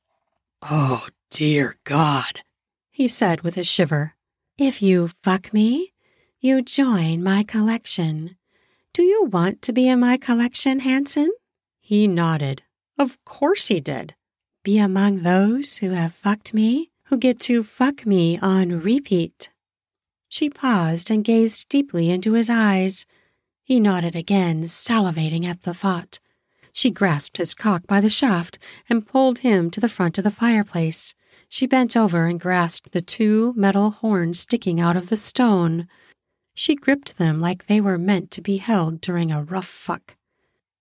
Oh, 0.62 1.08
dear 1.30 1.76
God, 1.84 2.40
he 2.90 3.08
said 3.08 3.40
with 3.40 3.56
a 3.56 3.64
shiver. 3.64 4.14
If 4.58 4.80
you 4.80 5.10
fuck 5.22 5.52
me, 5.52 5.92
you 6.40 6.62
join 6.62 7.22
my 7.22 7.42
collection. 7.42 8.36
Do 8.92 9.02
you 9.02 9.24
want 9.24 9.60
to 9.62 9.72
be 9.72 9.88
in 9.88 10.00
my 10.00 10.16
collection, 10.16 10.80
Hanson? 10.80 11.30
He 11.80 12.06
nodded. 12.06 12.62
Of 12.98 13.22
course 13.24 13.68
he 13.68 13.80
did. 13.80 14.14
Be 14.62 14.78
among 14.78 15.22
those 15.22 15.78
who 15.78 15.90
have 15.90 16.14
fucked 16.14 16.54
me, 16.54 16.90
who 17.04 17.18
get 17.18 17.38
to 17.40 17.62
fuck 17.62 18.06
me 18.06 18.38
on 18.38 18.80
repeat. 18.80 19.50
She 20.36 20.50
paused 20.50 21.10
and 21.10 21.24
gazed 21.24 21.70
deeply 21.70 22.10
into 22.10 22.34
his 22.34 22.50
eyes. 22.50 23.06
He 23.64 23.80
nodded 23.80 24.14
again, 24.14 24.64
salivating 24.64 25.46
at 25.46 25.62
the 25.62 25.72
thought. 25.72 26.20
She 26.74 26.90
grasped 26.90 27.38
his 27.38 27.54
cock 27.54 27.86
by 27.86 28.02
the 28.02 28.10
shaft 28.10 28.58
and 28.86 29.06
pulled 29.06 29.38
him 29.38 29.70
to 29.70 29.80
the 29.80 29.88
front 29.88 30.18
of 30.18 30.24
the 30.24 30.30
fireplace. 30.30 31.14
She 31.48 31.66
bent 31.66 31.96
over 31.96 32.26
and 32.26 32.38
grasped 32.38 32.92
the 32.92 33.00
two 33.00 33.54
metal 33.56 33.92
horns 33.92 34.38
sticking 34.38 34.78
out 34.78 34.94
of 34.94 35.08
the 35.08 35.16
stone. 35.16 35.88
She 36.52 36.74
gripped 36.74 37.16
them 37.16 37.40
like 37.40 37.66
they 37.66 37.80
were 37.80 37.96
meant 37.96 38.30
to 38.32 38.42
be 38.42 38.58
held 38.58 39.00
during 39.00 39.32
a 39.32 39.42
rough 39.42 39.64
fuck. 39.64 40.16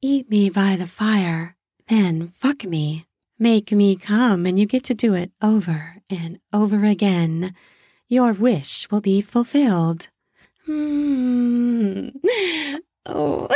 Eat 0.02 0.30
me 0.30 0.50
by 0.50 0.76
the 0.76 0.86
fire, 0.86 1.56
then 1.88 2.34
fuck 2.36 2.66
me. 2.66 3.06
Make 3.40 3.72
me 3.72 3.96
come, 3.96 4.46
and 4.46 4.60
you 4.60 4.66
get 4.66 4.84
to 4.84 4.94
do 4.94 5.14
it 5.14 5.32
over 5.42 6.02
and 6.10 6.42
over 6.52 6.84
again 6.84 7.56
your 8.08 8.34
wish 8.34 8.90
will 8.92 9.02
be 9.02 9.22
fulfilled. 9.22 10.10
Hmm. 10.66 12.10
Oh. 13.06 13.48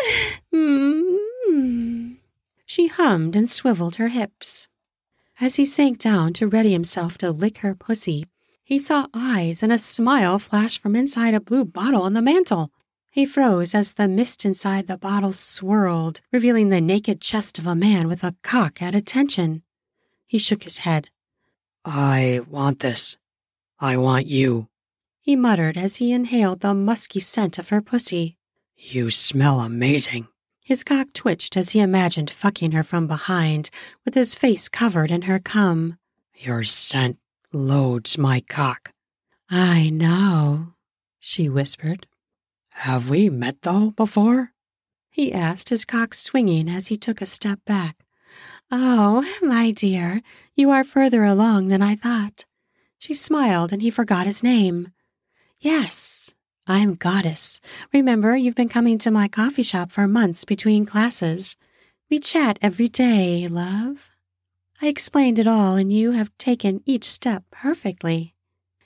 Hmm. 0.53 2.13
She 2.65 2.87
hummed 2.87 3.35
and 3.35 3.49
swiveled 3.49 3.95
her 3.95 4.09
hips. 4.09 4.67
As 5.41 5.55
he 5.55 5.65
sank 5.65 5.97
down 5.97 6.33
to 6.33 6.47
ready 6.47 6.71
himself 6.71 7.17
to 7.19 7.31
lick 7.31 7.59
her 7.59 7.73
pussy, 7.73 8.25
he 8.63 8.77
saw 8.77 9.07
eyes 9.13 9.63
and 9.63 9.71
a 9.71 9.79
smile 9.79 10.37
flash 10.37 10.79
from 10.79 10.95
inside 10.95 11.33
a 11.33 11.39
blue 11.39 11.65
bottle 11.65 12.03
on 12.03 12.13
the 12.13 12.21
mantel. 12.21 12.71
He 13.09 13.25
froze 13.25 13.73
as 13.73 13.93
the 13.93 14.07
mist 14.07 14.45
inside 14.45 14.85
the 14.85 14.97
bottle 14.97 15.33
swirled, 15.33 16.21
revealing 16.31 16.69
the 16.69 16.79
naked 16.79 17.21
chest 17.21 17.57
of 17.57 17.65
a 17.65 17.73
man 17.73 18.07
with 18.07 18.23
a 18.23 18.35
cock 18.43 18.81
at 18.81 18.93
attention. 18.93 19.63
He 20.27 20.37
shook 20.37 20.63
his 20.63 20.79
head. 20.79 21.09
I 21.83 22.41
want 22.47 22.79
this. 22.79 23.17
I 23.79 23.95
want 23.97 24.27
you. 24.27 24.67
He 25.21 25.35
muttered 25.35 25.77
as 25.77 25.97
he 25.97 26.11
inhaled 26.11 26.59
the 26.59 26.73
musky 26.73 27.19
scent 27.19 27.57
of 27.57 27.69
her 27.69 27.81
pussy. 27.81 28.37
You 28.75 29.09
smell 29.09 29.61
amazing. 29.61 30.27
His 30.63 30.83
cock 30.83 31.13
twitched 31.13 31.55
as 31.57 31.71
he 31.71 31.79
imagined 31.79 32.29
fucking 32.29 32.73
her 32.73 32.83
from 32.83 33.07
behind, 33.07 33.69
with 34.05 34.13
his 34.13 34.35
face 34.35 34.69
covered 34.69 35.11
in 35.11 35.23
her 35.23 35.39
cum. 35.39 35.97
Your 36.35 36.63
scent 36.63 37.17
loads 37.51 38.17
my 38.17 38.41
cock. 38.41 38.93
I 39.49 39.89
know, 39.89 40.73
she 41.19 41.49
whispered. 41.49 42.05
Have 42.71 43.09
we 43.09 43.29
met, 43.29 43.61
though, 43.63 43.91
before? 43.91 44.51
He 45.09 45.33
asked, 45.33 45.69
his 45.69 45.85
cock 45.85 46.13
swinging 46.13 46.69
as 46.69 46.87
he 46.87 46.97
took 46.97 47.21
a 47.21 47.25
step 47.25 47.59
back. 47.65 48.05
Oh, 48.71 49.25
my 49.41 49.71
dear, 49.71 50.21
you 50.55 50.69
are 50.69 50.83
further 50.83 51.23
along 51.23 51.69
than 51.69 51.81
I 51.81 51.95
thought. 51.95 52.45
She 52.99 53.13
smiled 53.13 53.71
and 53.71 53.81
he 53.81 53.89
forgot 53.89 54.27
his 54.27 54.43
name. 54.43 54.91
Yes, 55.59 56.35
I'm 56.67 56.95
Goddess. 56.95 57.61
Remember, 57.93 58.35
you've 58.35 58.55
been 58.55 58.69
coming 58.69 58.97
to 58.99 59.09
my 59.09 59.29
coffee 59.29 59.63
shop 59.63 59.89
for 59.89 60.05
months 60.05 60.43
between 60.43 60.85
classes. 60.85 61.55
We 62.09 62.19
chat 62.19 62.59
every 62.61 62.89
day, 62.89 63.47
love. 63.47 64.09
I 64.81 64.87
explained 64.87 65.39
it 65.39 65.47
all, 65.47 65.75
and 65.75 65.91
you 65.91 66.11
have 66.11 66.37
taken 66.37 66.83
each 66.85 67.05
step 67.05 67.43
perfectly. 67.51 68.35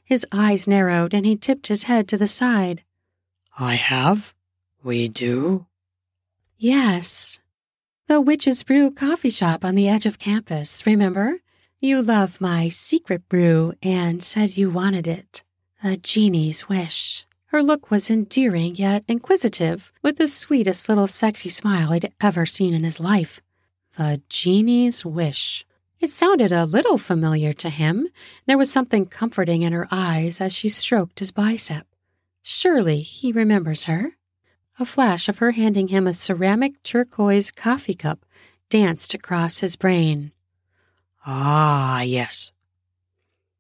His 0.04 0.26
eyes 0.32 0.68
narrowed, 0.68 1.14
and 1.14 1.26
he 1.26 1.36
tipped 1.36 1.68
his 1.68 1.84
head 1.84 2.08
to 2.10 2.18
the 2.18 2.28
side. 2.28 2.84
I 3.58 3.74
have? 3.76 4.34
We 4.84 5.08
do? 5.08 5.66
Yes. 6.58 7.40
The 8.08 8.22
Witch's 8.22 8.64
Brew 8.64 8.92
coffee 8.92 9.32
shop 9.32 9.66
on 9.66 9.74
the 9.74 9.90
edge 9.90 10.06
of 10.06 10.20
campus, 10.20 10.86
remember? 10.86 11.40
You 11.86 12.02
love 12.02 12.40
my 12.40 12.70
secret 12.70 13.28
brew 13.28 13.74
and 13.84 14.24
said 14.24 14.56
you 14.56 14.70
wanted 14.70 15.06
it. 15.06 15.44
A 15.84 15.98
genie's 15.98 16.70
wish. 16.70 17.26
Her 17.48 17.62
look 17.62 17.92
was 17.92 18.10
endearing 18.10 18.78
yet 18.78 19.04
inquisitive, 19.06 19.92
with 20.02 20.16
the 20.16 20.30
sweetest 20.30 20.88
little 20.88 21.08
sexy 21.08 21.50
smile 21.50 21.92
he'd 21.92 22.10
ever 22.22 22.46
seen 22.46 22.74
in 22.74 22.86
his 22.86 23.02
life. 23.02 23.42
The 23.98 24.22
genie's 24.30 25.06
wish. 25.06 25.66
It 26.00 26.10
sounded 26.10 26.54
a 26.54 26.64
little 26.64 26.98
familiar 26.98 27.52
to 27.52 27.70
him. 27.70 28.08
There 28.46 28.58
was 28.58 28.72
something 28.72 29.06
comforting 29.06 29.62
in 29.62 29.74
her 29.74 29.90
eyes 29.92 30.40
as 30.40 30.54
she 30.54 30.70
stroked 30.70 31.20
his 31.20 31.32
bicep. 31.32 31.86
Surely 32.42 33.02
he 33.02 33.34
remembers 33.34 33.84
her. 33.84 34.14
A 34.80 34.86
flash 34.86 35.28
of 35.28 35.40
her 35.40 35.52
handing 35.52 35.90
him 35.90 36.08
a 36.08 36.14
ceramic 36.14 36.82
turquoise 36.82 37.52
coffee 37.52 37.94
cup 37.94 38.26
danced 38.70 39.14
across 39.14 39.60
his 39.60 39.76
brain. 39.76 40.32
Ah, 41.26 42.02
yes. 42.02 42.52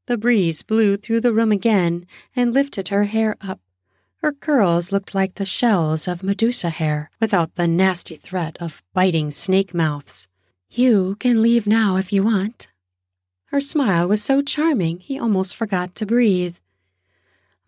The 0.06 0.18
breeze 0.18 0.64
blew 0.64 0.98
through 0.98 1.22
the 1.22 1.32
room 1.32 1.52
again 1.52 2.06
and 2.36 2.54
lifted 2.54 2.90
her 2.90 3.06
hair 3.06 3.38
up. 3.40 3.62
Her 4.18 4.34
curls 4.34 4.92
looked 4.92 5.16
like 5.16 5.36
the 5.36 5.46
shells 5.46 6.08
of 6.08 6.24
Medusa 6.24 6.70
hair, 6.70 7.10
without 7.20 7.56
the 7.56 7.68
nasty 7.68 8.16
threat 8.16 8.58
of 8.60 8.84
biting 8.94 9.32
snake 9.32 9.74
mouths. 9.74 10.28
You 10.70 11.16
can 11.20 11.42
leave 11.42 11.68
now 11.68 11.98
if 11.98 12.12
you 12.12 12.24
want. 12.24 12.68
Her 13.46 13.62
smile 13.62 14.08
was 14.08 14.24
so 14.24 14.42
charming 14.42 15.00
he 15.00 15.20
almost 15.20 15.56
forgot 15.56 15.94
to 15.96 16.06
breathe. 16.06 16.56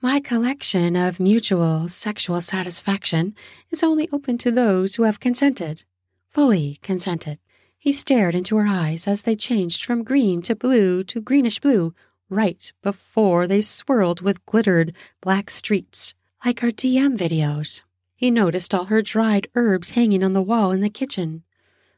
My 0.02 0.20
collection 0.20 0.96
of 0.96 1.20
mutual 1.20 1.88
sexual 1.88 2.42
satisfaction 2.42 3.36
is 3.72 3.84
only 3.84 4.10
open 4.12 4.38
to 4.40 4.52
those 4.52 4.96
who 4.96 5.04
have 5.04 5.20
consented, 5.20 5.84
fully 6.30 6.80
consented. 6.82 7.40
He 7.86 7.94
stared 7.94 8.34
into 8.34 8.58
her 8.58 8.66
eyes 8.66 9.08
as 9.08 9.22
they 9.22 9.36
changed 9.36 9.86
from 9.86 10.04
green 10.04 10.42
to 10.42 10.56
blue 10.56 11.04
to 11.04 11.22
greenish 11.22 11.60
blue 11.60 11.94
right 12.30 12.74
before 12.82 13.46
they 13.46 13.62
swirled 13.62 14.22
with 14.22 14.44
glittered 14.48 14.92
black 15.22 15.52
streets 15.52 16.16
like 16.44 16.62
her 16.62 16.72
DM 16.72 17.16
videos. 17.16 17.84
He 18.16 18.32
noticed 18.32 18.74
all 18.74 18.86
her 18.86 19.04
dried 19.04 19.50
herbs 19.54 19.92
hanging 19.92 20.24
on 20.24 20.34
the 20.34 20.42
wall 20.42 20.72
in 20.72 20.82
the 20.82 20.90
kitchen, 20.90 21.44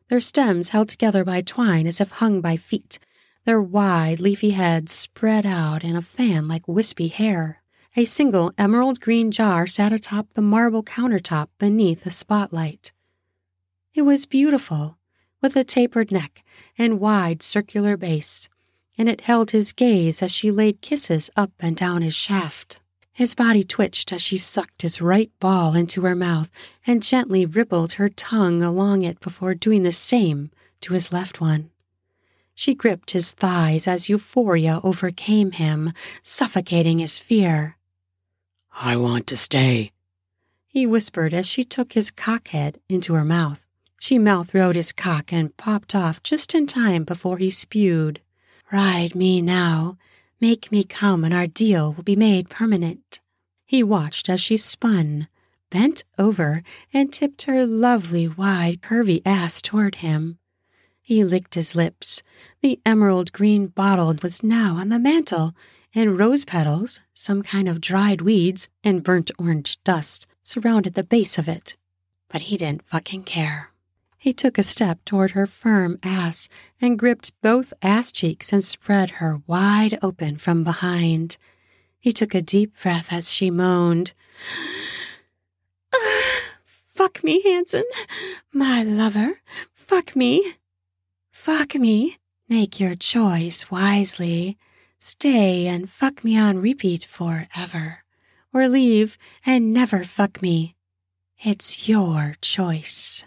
their 0.09 0.19
stems 0.19 0.69
held 0.69 0.89
together 0.89 1.23
by 1.23 1.39
twine 1.39 1.87
as 1.87 2.01
if 2.01 2.11
hung 2.11 2.41
by 2.41 2.57
feet, 2.57 2.99
their 3.45 3.61
wide, 3.61 4.19
leafy 4.19 4.49
heads 4.49 4.91
spread 4.91 5.45
out 5.45 5.85
in 5.85 5.95
a 5.95 6.01
fan 6.01 6.49
like 6.49 6.67
wispy 6.67 7.07
hair. 7.07 7.63
A 7.95 8.03
single 8.03 8.51
emerald 8.57 8.99
green 8.99 9.31
jar 9.31 9.65
sat 9.65 9.93
atop 9.93 10.33
the 10.33 10.41
marble 10.41 10.83
countertop 10.83 11.47
beneath 11.57 12.05
a 12.05 12.09
spotlight. 12.09 12.91
It 13.93 14.01
was 14.01 14.25
beautiful, 14.25 14.96
with 15.41 15.55
a 15.55 15.63
tapered 15.63 16.11
neck 16.11 16.43
and 16.77 16.99
wide 16.99 17.41
circular 17.43 17.97
base, 17.97 18.49
and 18.97 19.07
it 19.07 19.21
held 19.21 19.51
his 19.51 19.73
gaze 19.73 20.21
as 20.21 20.31
she 20.31 20.51
laid 20.51 20.81
kisses 20.81 21.29
up 21.35 21.51
and 21.59 21.75
down 21.75 22.01
his 22.01 22.15
shaft. 22.15 22.79
His 23.13 23.33
body 23.33 23.63
twitched 23.63 24.13
as 24.13 24.21
she 24.21 24.37
sucked 24.37 24.83
his 24.83 25.01
right 25.01 25.31
ball 25.39 25.75
into 25.75 26.03
her 26.03 26.15
mouth 26.15 26.51
and 26.85 27.01
gently 27.01 27.45
rippled 27.45 27.93
her 27.93 28.09
tongue 28.09 28.61
along 28.61 29.03
it 29.03 29.19
before 29.19 29.55
doing 29.55 29.83
the 29.83 29.91
same 29.91 30.51
to 30.81 30.93
his 30.93 31.11
left 31.11 31.41
one. 31.41 31.71
She 32.53 32.73
gripped 32.75 33.11
his 33.11 33.31
thighs 33.31 33.87
as 33.87 34.09
euphoria 34.09 34.81
overcame 34.83 35.51
him, 35.51 35.93
suffocating 36.23 36.99
his 36.99 37.19
fear. 37.19 37.77
I 38.81 38.95
want 38.95 39.27
to 39.27 39.37
stay, 39.37 39.91
he 40.67 40.85
whispered 40.85 41.33
as 41.33 41.47
she 41.47 41.63
took 41.63 41.93
his 41.93 42.11
cockhead 42.11 42.75
into 42.87 43.15
her 43.15 43.25
mouth. 43.25 43.66
She 43.99 44.19
mouth 44.19 44.53
rode 44.53 44.75
his 44.75 44.91
cock 44.91 45.33
and 45.33 45.55
popped 45.57 45.95
off 45.95 46.23
just 46.23 46.55
in 46.55 46.67
time 46.67 47.03
before 47.03 47.37
he 47.37 47.49
spewed. 47.49 48.21
Ride 48.71 49.15
me 49.15 49.41
now, 49.41 49.97
Make 50.39 50.71
me 50.71 50.83
come 50.83 51.23
and 51.23 51.33
our 51.33 51.47
deal 51.47 51.93
will 51.93 52.03
be 52.03 52.15
made 52.15 52.49
permanent. 52.49 53.21
He 53.65 53.81
watched 53.81 54.29
as 54.29 54.39
she 54.39 54.55
spun, 54.55 55.27
bent 55.71 56.03
over, 56.19 56.61
and 56.93 57.11
tipped 57.11 57.43
her 57.43 57.65
lovely, 57.65 58.27
wide, 58.27 58.81
curvy 58.81 59.21
ass 59.25 59.63
toward 59.63 59.95
him. 59.95 60.37
He 61.03 61.23
licked 61.23 61.55
his 61.55 61.73
lips. 61.73 62.21
The 62.61 62.79
emerald 62.85 63.33
green 63.33 63.67
bottle 63.67 64.13
was 64.21 64.43
now 64.43 64.75
on 64.75 64.89
the 64.89 64.99
mantel, 64.99 65.55
and 65.95 66.19
rose 66.19 66.45
petals, 66.45 66.99
some 67.15 67.41
kind 67.41 67.67
of 67.67 67.81
dried 67.81 68.21
weeds, 68.21 68.69
and 68.83 69.03
burnt 69.03 69.31
orange 69.39 69.81
dust 69.83 70.27
surrounded 70.43 70.93
the 70.93 71.03
base 71.03 71.39
of 71.39 71.47
it. 71.47 71.77
But 72.29 72.43
he 72.43 72.57
didn't 72.57 72.87
fucking 72.87 73.23
care. 73.23 73.71
He 74.17 74.33
took 74.33 74.57
a 74.57 74.63
step 74.63 75.05
toward 75.05 75.31
her 75.31 75.45
firm 75.45 75.99
ass 76.01 76.49
and 76.81 76.97
gripped 76.97 77.31
both 77.41 77.73
ass 77.81 78.11
cheeks 78.11 78.51
and 78.51 78.63
spread 78.63 79.11
her 79.11 79.41
wide 79.45 79.99
open 80.01 80.37
from 80.37 80.63
behind. 80.63 81.37
He 81.99 82.11
took 82.11 82.33
a 82.33 82.41
deep 82.41 82.73
breath 82.81 83.13
as 83.13 83.31
she 83.31 83.51
moaned. 83.51 84.13
Fuck 86.87 87.23
me, 87.23 87.41
Hanson. 87.43 87.83
My 88.51 88.83
lover. 88.83 89.41
Fuck 89.73 90.15
me. 90.15 90.55
Fuck 91.31 91.75
me. 91.75 92.17
Make 92.49 92.79
your 92.79 92.95
choice 92.95 93.69
wisely. 93.69 94.57
Stay 94.97 95.67
and 95.67 95.89
fuck 95.89 96.23
me 96.23 96.37
on 96.37 96.59
repeat 96.59 97.05
forever. 97.05 97.99
Or 98.51 98.67
leave 98.67 99.17
and 99.45 99.71
never 99.71 100.03
fuck 100.03 100.41
me. 100.41 100.75
It's 101.43 101.87
your 101.87 102.35
choice. 102.41 103.23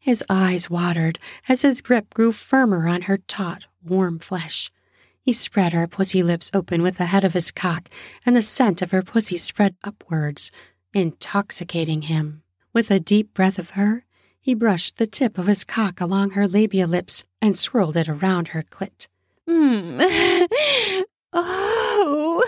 His 0.00 0.24
eyes 0.30 0.70
watered 0.70 1.18
as 1.46 1.60
his 1.60 1.82
grip 1.82 2.14
grew 2.14 2.32
firmer 2.32 2.88
on 2.88 3.02
her 3.02 3.18
taut, 3.18 3.66
warm 3.84 4.18
flesh. 4.18 4.72
He 5.20 5.34
spread 5.34 5.74
her 5.74 5.86
pussy 5.86 6.22
lips 6.22 6.50
open 6.54 6.80
with 6.80 6.96
the 6.96 7.06
head 7.06 7.22
of 7.22 7.34
his 7.34 7.50
cock, 7.50 7.90
and 8.24 8.34
the 8.34 8.40
scent 8.40 8.80
of 8.80 8.92
her 8.92 9.02
pussy 9.02 9.36
spread 9.36 9.76
upwards, 9.84 10.50
intoxicating 10.94 12.02
him. 12.02 12.42
With 12.72 12.90
a 12.90 12.98
deep 12.98 13.34
breath 13.34 13.58
of 13.58 13.70
her, 13.70 14.06
he 14.40 14.54
brushed 14.54 14.96
the 14.96 15.06
tip 15.06 15.36
of 15.36 15.46
his 15.46 15.64
cock 15.64 16.00
along 16.00 16.30
her 16.30 16.48
labia 16.48 16.86
lips 16.86 17.26
and 17.42 17.58
swirled 17.58 17.96
it 17.96 18.08
around 18.08 18.48
her 18.48 18.62
clit. 18.62 19.06
Mmm. 19.46 21.04
oh. 21.34 22.42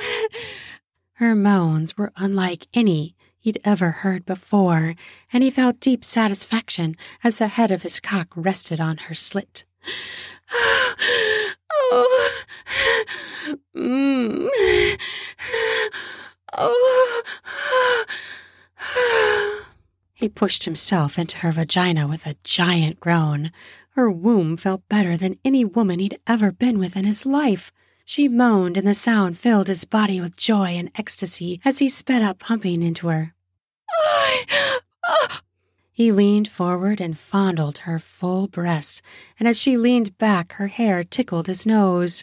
Her 1.14 1.34
moans 1.34 1.98
were 1.98 2.12
unlike 2.16 2.66
any 2.72 3.14
he'd 3.42 3.61
ever 3.64 3.90
heard 3.90 4.24
before, 4.24 4.94
and 5.33 5.42
he 5.44 5.50
felt 5.50 5.78
deep 5.81 6.02
satisfaction 6.05 6.96
as 7.22 7.37
the 7.38 7.48
head 7.48 7.70
of 7.70 7.83
his 7.83 8.00
cock 8.00 8.28
rested 8.35 8.81
on 8.81 8.96
her 8.96 9.14
slit. 9.14 9.64
Oh. 11.94 12.31
oh, 13.44 13.57
Mm. 13.76 14.48
Oh. 16.52 17.22
He 20.14 20.28
pushed 20.28 20.64
himself 20.64 21.18
into 21.18 21.38
her 21.38 21.50
vagina 21.50 22.07
with 22.07 22.26
a 22.26 22.37
giant 22.44 23.00
groan. 23.00 23.50
Her 23.90 24.11
womb 24.11 24.57
felt 24.57 24.88
better 24.88 25.16
than 25.16 25.38
any 25.44 25.64
woman 25.64 25.98
he'd 25.98 26.20
ever 26.26 26.52
been 26.52 26.78
with 26.78 26.96
in 26.96 27.05
his 27.05 27.26
life. 27.26 27.72
She 28.14 28.29
moaned, 28.29 28.77
and 28.77 28.87
the 28.87 28.92
sound 28.92 29.38
filled 29.38 29.68
his 29.68 29.87
body 29.87 30.20
with 30.20 30.37
joy 30.37 30.77
and 30.77 30.90
ecstasy 30.96 31.62
as 31.64 31.79
he 31.79 31.88
sped 31.88 32.20
up, 32.20 32.38
pumping 32.38 32.83
into 32.83 33.09
her. 33.09 33.33
Uh. 34.07 35.38
He 35.90 36.12
leaned 36.12 36.46
forward 36.46 37.01
and 37.01 37.16
fondled 37.16 37.79
her 37.79 37.98
full 37.98 38.48
breast, 38.48 39.01
and 39.38 39.48
as 39.48 39.59
she 39.59 39.79
leaned 39.79 40.18
back, 40.18 40.53
her 40.53 40.66
hair 40.66 41.05
tickled 41.05 41.46
his 41.46 41.64
nose. 41.64 42.22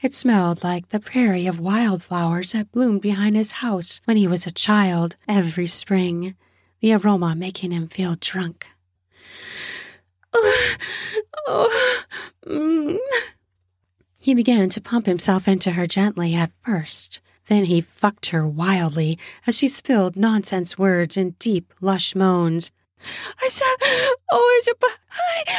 It 0.00 0.14
smelled 0.14 0.62
like 0.62 0.90
the 0.90 1.00
prairie 1.00 1.48
of 1.48 1.58
wildflowers 1.58 2.52
that 2.52 2.70
bloomed 2.70 3.00
behind 3.00 3.34
his 3.34 3.58
house 3.58 4.00
when 4.04 4.16
he 4.16 4.28
was 4.28 4.46
a 4.46 4.52
child 4.52 5.16
every 5.26 5.66
spring, 5.66 6.36
the 6.78 6.92
aroma 6.92 7.34
making 7.34 7.72
him 7.72 7.88
feel 7.88 8.14
drunk. 8.20 8.68
Oh, 10.32 10.76
oh, 11.48 12.04
mm. 12.46 12.98
He 14.24 14.32
began 14.32 14.70
to 14.70 14.80
pump 14.80 15.04
himself 15.04 15.46
into 15.46 15.72
her 15.72 15.86
gently 15.86 16.34
at 16.34 16.50
first. 16.62 17.20
Then 17.48 17.66
he 17.66 17.82
fucked 17.82 18.30
her 18.30 18.48
wildly 18.48 19.18
as 19.46 19.58
she 19.58 19.68
spilled 19.68 20.16
nonsense 20.16 20.78
words 20.78 21.18
in 21.18 21.32
deep, 21.38 21.74
lush 21.82 22.14
moans. 22.14 22.72
Oh, 23.02 23.34
I 23.42 23.48
saw, 23.48 23.64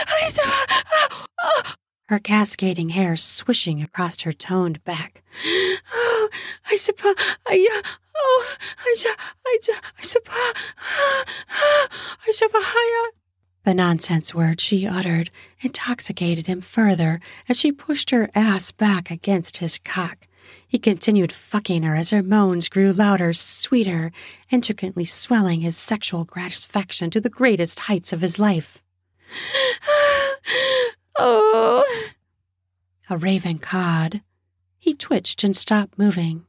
I 0.07 0.29
saw, 0.29 1.75
her 2.09 2.17
cascading 2.17 2.89
hair 2.89 3.15
swishing 3.15 3.83
across 3.83 4.19
her 4.21 4.31
toned 4.31 4.83
back. 4.83 5.21
Oh, 5.93 6.29
I 6.71 6.75
suppose, 6.75 7.13
I, 7.45 7.83
oh, 8.15 8.55
I, 8.79 8.95
I, 9.45 9.59
I 9.99 10.01
suppose, 10.01 10.53
I 12.27 12.31
suppose, 12.31 12.63
the 13.65 13.73
nonsense 13.73 14.33
words 14.33 14.63
she 14.63 14.87
uttered 14.87 15.31
intoxicated 15.59 16.45
him 16.45 16.61
further 16.61 17.19
as 17.49 17.59
she 17.59 17.71
pushed 17.71 18.11
her 18.11 18.29
ass 18.35 18.71
back 18.71 19.09
against 19.09 19.57
his 19.57 19.79
cock. 19.79 20.27
He 20.67 20.77
continued 20.77 21.31
fucking 21.31 21.81
her 21.81 21.95
as 21.95 22.11
her 22.11 22.21
moans 22.21 22.69
grew 22.69 22.93
louder, 22.93 23.33
sweeter, 23.33 24.11
intricately 24.51 25.03
swelling 25.03 25.61
his 25.61 25.75
sexual 25.75 26.25
gratification 26.25 27.09
to 27.09 27.19
the 27.19 27.29
greatest 27.29 27.79
heights 27.81 28.13
of 28.13 28.21
his 28.21 28.37
life. 28.37 28.83
oh! 31.17 31.83
A 33.09 33.17
raven 33.17 33.57
cawed. 33.57 34.21
He 34.77 34.93
twitched 34.93 35.43
and 35.43 35.55
stopped 35.55 35.97
moving. 35.97 36.45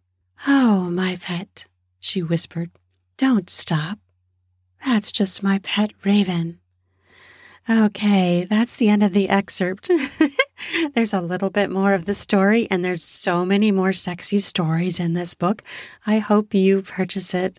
Oh, 0.46 0.90
my 0.90 1.16
pet, 1.16 1.66
she 1.98 2.22
whispered. 2.22 2.70
Don't 3.16 3.48
stop. 3.48 3.98
That's 4.84 5.10
just 5.10 5.42
my 5.42 5.58
pet 5.60 5.92
raven. 6.04 6.60
Okay, 7.68 8.46
that's 8.48 8.76
the 8.76 8.88
end 8.88 9.02
of 9.02 9.12
the 9.12 9.28
excerpt. 9.28 9.90
there's 10.94 11.12
a 11.12 11.20
little 11.20 11.50
bit 11.50 11.68
more 11.68 11.94
of 11.94 12.04
the 12.04 12.14
story, 12.14 12.68
and 12.70 12.84
there's 12.84 13.02
so 13.02 13.44
many 13.44 13.72
more 13.72 13.92
sexy 13.92 14.38
stories 14.38 15.00
in 15.00 15.14
this 15.14 15.34
book. 15.34 15.64
I 16.06 16.18
hope 16.18 16.54
you 16.54 16.82
purchase 16.82 17.34
it. 17.34 17.58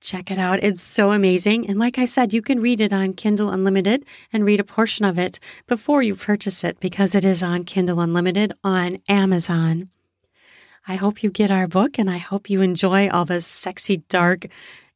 Check 0.00 0.30
it 0.30 0.38
out. 0.38 0.62
It's 0.62 0.80
so 0.80 1.10
amazing. 1.10 1.68
And 1.68 1.80
like 1.80 1.98
I 1.98 2.04
said, 2.04 2.32
you 2.32 2.42
can 2.42 2.60
read 2.60 2.80
it 2.80 2.92
on 2.92 3.12
Kindle 3.12 3.50
Unlimited 3.50 4.06
and 4.32 4.44
read 4.44 4.60
a 4.60 4.64
portion 4.64 5.04
of 5.04 5.18
it 5.18 5.40
before 5.66 6.00
you 6.00 6.14
purchase 6.14 6.62
it 6.62 6.78
because 6.78 7.16
it 7.16 7.24
is 7.24 7.42
on 7.42 7.64
Kindle 7.64 8.00
Unlimited 8.00 8.52
on 8.62 8.98
Amazon. 9.08 9.88
I 10.86 10.94
hope 10.94 11.22
you 11.22 11.30
get 11.30 11.50
our 11.50 11.66
book 11.66 11.98
and 11.98 12.08
I 12.08 12.18
hope 12.18 12.48
you 12.48 12.62
enjoy 12.62 13.10
all 13.10 13.24
the 13.24 13.40
sexy, 13.40 13.98
dark, 14.08 14.46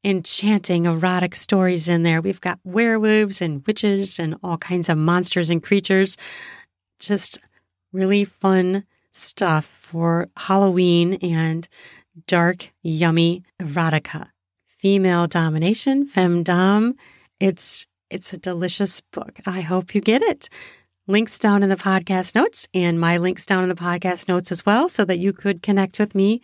enchanting, 0.05 0.87
erotic 0.87 1.35
stories 1.35 1.89
in 1.89 2.03
there. 2.03 2.21
We've 2.21 2.41
got 2.41 2.61
werewolves 2.65 3.41
and 3.41 3.67
witches 3.67 4.19
and 4.19 4.37
all 4.43 4.59
kinds 4.59 4.89
of 4.89 4.99
monsters 4.99 5.51
and 5.51 5.63
creatures. 5.63 6.17
Just 6.99 7.39
really 7.93 8.25
fun 8.25 8.85
stuff 9.13 9.65
for 9.65 10.29
Halloween 10.37 11.15
and 11.15 11.67
dark, 12.27 12.73
yummy 12.83 13.43
erotica. 13.61 14.29
Female 14.67 15.27
domination, 15.27 16.07
femdom. 16.07 16.95
It's 17.41 17.87
it's 18.11 18.33
a 18.33 18.39
delicious 18.39 19.01
book. 19.01 19.41
I 19.47 19.63
hope 19.63 19.95
you 19.95 20.01
get 20.01 20.23
it. 20.23 20.49
Links 21.07 21.39
down 21.39 21.63
in 21.63 21.69
the 21.69 21.77
podcast 21.77 22.35
notes 22.35 22.69
and 22.73 23.01
my 23.01 23.17
links 23.17 23.45
down 23.47 23.63
in 23.63 23.69
the 23.69 23.75
podcast 23.75 24.29
notes 24.29 24.53
as 24.53 24.65
well 24.65 24.89
so 24.89 25.05
that 25.05 25.19
you 25.19 25.33
could 25.33 25.63
connect 25.63 25.99
with 25.99 26.15
me 26.15 26.41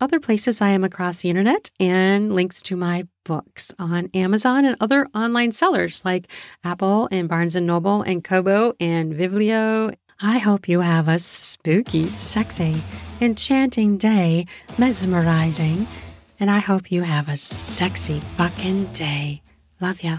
other 0.00 0.20
places 0.20 0.60
I 0.60 0.68
am 0.68 0.84
across 0.84 1.22
the 1.22 1.30
internet 1.30 1.70
and 1.80 2.34
links 2.34 2.62
to 2.62 2.76
my 2.76 3.06
books 3.24 3.72
on 3.78 4.10
Amazon 4.14 4.64
and 4.64 4.76
other 4.80 5.08
online 5.14 5.52
sellers 5.52 6.04
like 6.04 6.30
Apple 6.62 7.08
and 7.10 7.28
Barnes 7.28 7.54
and 7.54 7.66
Noble 7.66 8.02
and 8.02 8.22
Kobo 8.22 8.74
and 8.80 9.14
Vivlio. 9.14 9.94
I 10.20 10.38
hope 10.38 10.68
you 10.68 10.80
have 10.80 11.08
a 11.08 11.18
spooky, 11.18 12.06
sexy, 12.06 12.82
enchanting 13.20 13.96
day, 13.96 14.46
mesmerizing, 14.78 15.86
and 16.38 16.50
I 16.50 16.58
hope 16.58 16.92
you 16.92 17.02
have 17.02 17.28
a 17.28 17.36
sexy 17.36 18.20
fucking 18.36 18.86
day. 18.92 19.42
Love 19.80 20.02
ya. 20.02 20.18